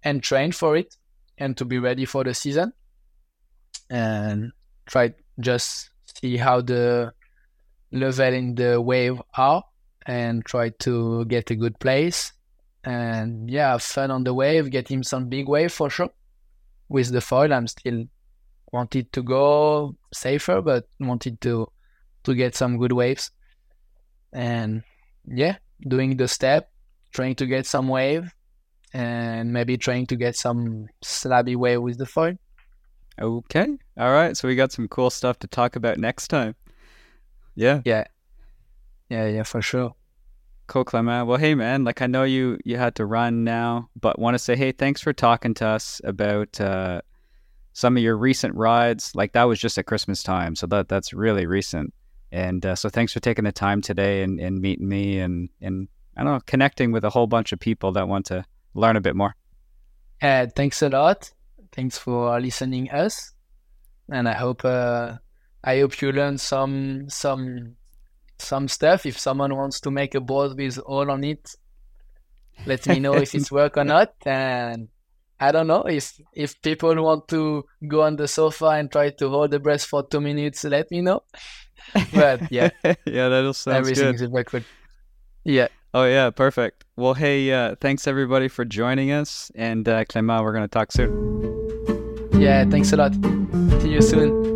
[0.02, 0.96] and train for it
[1.38, 2.72] and to be ready for the season
[3.90, 4.52] and
[4.86, 5.90] try just
[6.20, 7.12] see how the
[7.92, 9.62] level in the wave are
[10.06, 12.32] and try to get a good place
[12.84, 16.10] and yeah have fun on the wave get him some big wave for sure.
[16.88, 18.04] With the foil i'm still
[18.72, 21.66] wanted to go safer but wanted to
[22.24, 23.30] to get some good waves.
[24.32, 24.82] And
[25.26, 26.70] yeah doing the step
[27.12, 28.34] trying to get some wave
[28.92, 32.36] and maybe trying to get some slabby wave with the foil
[33.20, 36.54] okay all right so we got some cool stuff to talk about next time
[37.56, 37.80] yeah.
[37.84, 38.04] Yeah.
[39.08, 39.94] Yeah, yeah, for sure.
[40.68, 41.26] Cool, Clement.
[41.26, 44.38] Well, hey, man, like I know you you had to run now, but want to
[44.38, 47.02] say, hey, thanks for talking to us about uh,
[47.72, 49.12] some of your recent rides.
[49.14, 51.94] Like that was just at Christmas time, so that that's really recent.
[52.32, 55.88] And uh, so, thanks for taking the time today and, and meeting me and and
[56.16, 58.44] I don't know, connecting with a whole bunch of people that want to
[58.74, 59.36] learn a bit more.
[60.20, 61.30] Uh, thanks a lot.
[61.72, 63.32] Thanks for listening us,
[64.10, 65.16] and I hope uh,
[65.62, 67.76] I hope you learn some some
[68.38, 69.04] some stuff.
[69.04, 71.54] If someone wants to make a board with all on it,
[72.64, 74.14] let me know if it's work or not.
[74.24, 74.88] And
[75.38, 79.28] I don't know if if people want to go on the sofa and try to
[79.28, 81.24] hold the breath for two minutes, let me know.
[82.14, 84.30] But yeah, yeah, that'll sound everything good.
[84.32, 84.64] very.
[85.44, 85.68] Yeah.
[85.94, 86.84] Oh yeah, perfect.
[86.96, 91.12] Well, hey, uh, thanks everybody for joining us, and uh, Clément, we're gonna talk soon.
[92.40, 93.14] Yeah, thanks a lot.
[93.80, 94.55] See you soon.